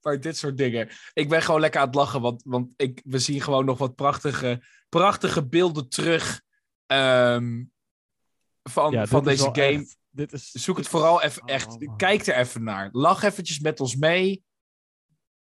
[0.00, 0.88] Maar dit soort dingen.
[1.12, 3.94] Ik ben gewoon lekker aan het lachen, want, want ik, we zien gewoon nog wat
[3.94, 6.42] prachtige, prachtige beelden terug
[6.86, 7.64] ehm,
[8.62, 9.62] van, Ja, van deze game.
[9.80, 11.86] echt- dit is, Zoek het vooral even echt.
[11.88, 11.96] Oh.
[11.96, 12.88] Kijk er even naar.
[12.92, 14.44] Lach eventjes met ons mee.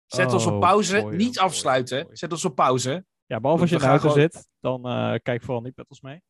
[0.06, 1.02] Zet ons op Oh, pauze.
[1.02, 2.06] boy, Niet boy, afsluiten.
[2.06, 2.16] boy.
[2.16, 3.06] Zet ons op pauze.
[3.26, 5.76] Ja, behalve als je in de gaan auto gewoon- zit, dan eh, kijk vooral niet
[5.76, 6.22] met ons mee.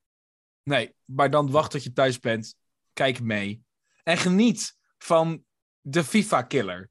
[0.64, 2.56] Nee, maar dan wacht tot je thuis bent.
[2.94, 3.64] Kijk mee.
[4.04, 5.44] En geniet van
[5.82, 6.90] de FIFA-killer.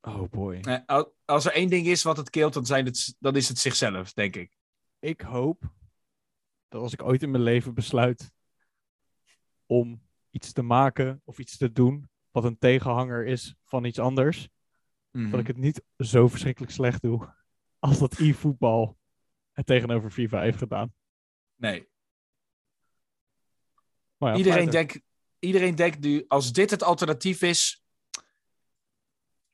[0.00, 0.56] Oh boy.
[0.60, 3.48] Eh, al- Als er één ding is wat het keelt, dan, zijn het, dan is
[3.48, 4.56] het zichzelf, denk ik.
[4.98, 5.62] Ik hoop
[6.68, 8.30] dat als ik ooit in mijn leven besluit
[9.66, 10.02] om
[10.38, 14.48] iets te maken of iets te doen wat een tegenhanger is van iets anders,
[15.10, 15.30] Mhm.
[15.30, 17.34] dat ik het niet zo verschrikkelijk slecht doe
[17.78, 18.98] als dat e-voetbal
[19.52, 20.94] het tegenover FIFA heeft gedaan.
[21.54, 21.88] Nee.
[24.16, 25.00] Maar ja, iedereen, denkt,
[25.38, 27.84] iedereen denkt nu, als dit het alternatief is,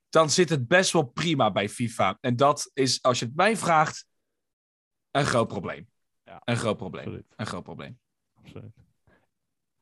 [0.08, 2.18] dan zit het best wel prima bij FIFA.
[2.20, 4.06] En dat is, als je het mij vraagt,
[5.10, 5.90] een groot probleem.
[6.24, 7.04] Ja, een groot probleem.
[7.04, 7.98] Absoluut, Een groot probleem.
[8.34, 8.76] absoluut.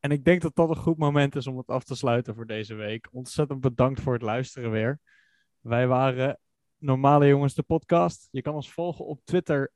[0.03, 2.47] En ik denk dat dat een goed moment is om het af te sluiten voor
[2.47, 3.09] deze week.
[3.13, 5.01] Ontzettend bedankt voor het luisteren weer.
[5.61, 6.39] Wij waren
[6.79, 8.29] Normale Jongens de podcast.
[8.31, 9.73] Je kan ons volgen op Twitter,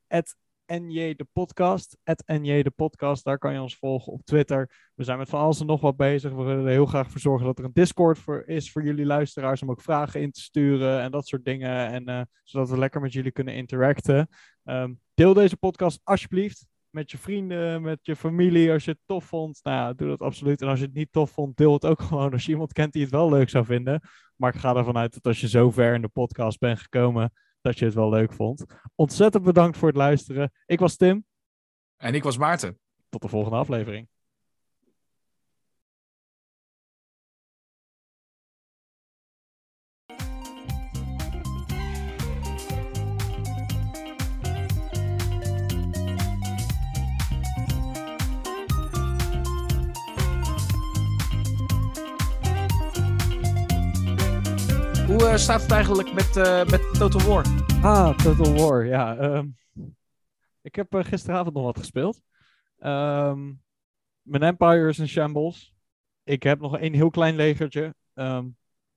[0.67, 1.99] NJ de podcast.
[2.27, 4.91] NJ de podcast, daar kan je ons volgen op Twitter.
[4.95, 6.33] We zijn met van alles en nog wat bezig.
[6.33, 9.07] We willen er heel graag voor zorgen dat er een Discord voor is voor jullie
[9.07, 9.63] luisteraars.
[9.63, 11.87] Om ook vragen in te sturen en dat soort dingen.
[11.87, 14.29] En eh, zodat we lekker met jullie kunnen interacten.
[14.65, 16.67] Ehm, deel deze podcast alsjeblieft
[16.97, 19.61] met je vrienden, met je familie, als je het tof vond.
[19.63, 20.63] Nou doe dat absoluut.
[20.63, 22.93] En als je het niet tof vond, deel het ook gewoon als je iemand kent
[22.93, 24.01] die het wel leuk zou vinden.
[24.37, 27.33] Maar ik ga ervan uit dat als je zo ver in de podcast bent gekomen,
[27.61, 28.65] dat je het wel leuk vond.
[28.95, 30.53] Ontzettend bedankt voor het luisteren.
[30.67, 31.25] Ik was Tim.
[31.97, 32.79] En ik was Maarten.
[33.09, 34.09] Tot de volgende aflevering.
[55.17, 57.45] Hoe eh, staat het eigenlijk met, eh, met Total War?
[57.83, 58.87] Ah, Total War.
[58.87, 59.49] Ja, ehm,
[60.61, 62.23] ik heb eh, gisteravond nog wat gespeeld.
[62.79, 63.53] Ehm,
[64.23, 65.75] mijn Empire is in shambles.
[66.23, 67.95] Ik heb nog één heel klein legertje.
[68.15, 68.49] Ehm,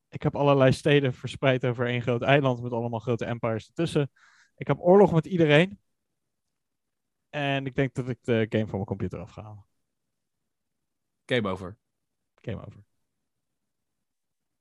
[0.09, 4.11] ik heb allerlei steden verspreid over één groot eiland met allemaal grote empires ertussen.
[4.55, 5.80] Ik heb oorlog met iedereen.
[7.30, 9.65] En ik denk dat ik de game van mijn computer af ga halen.
[11.26, 11.78] Game over.
[12.41, 12.89] Game over.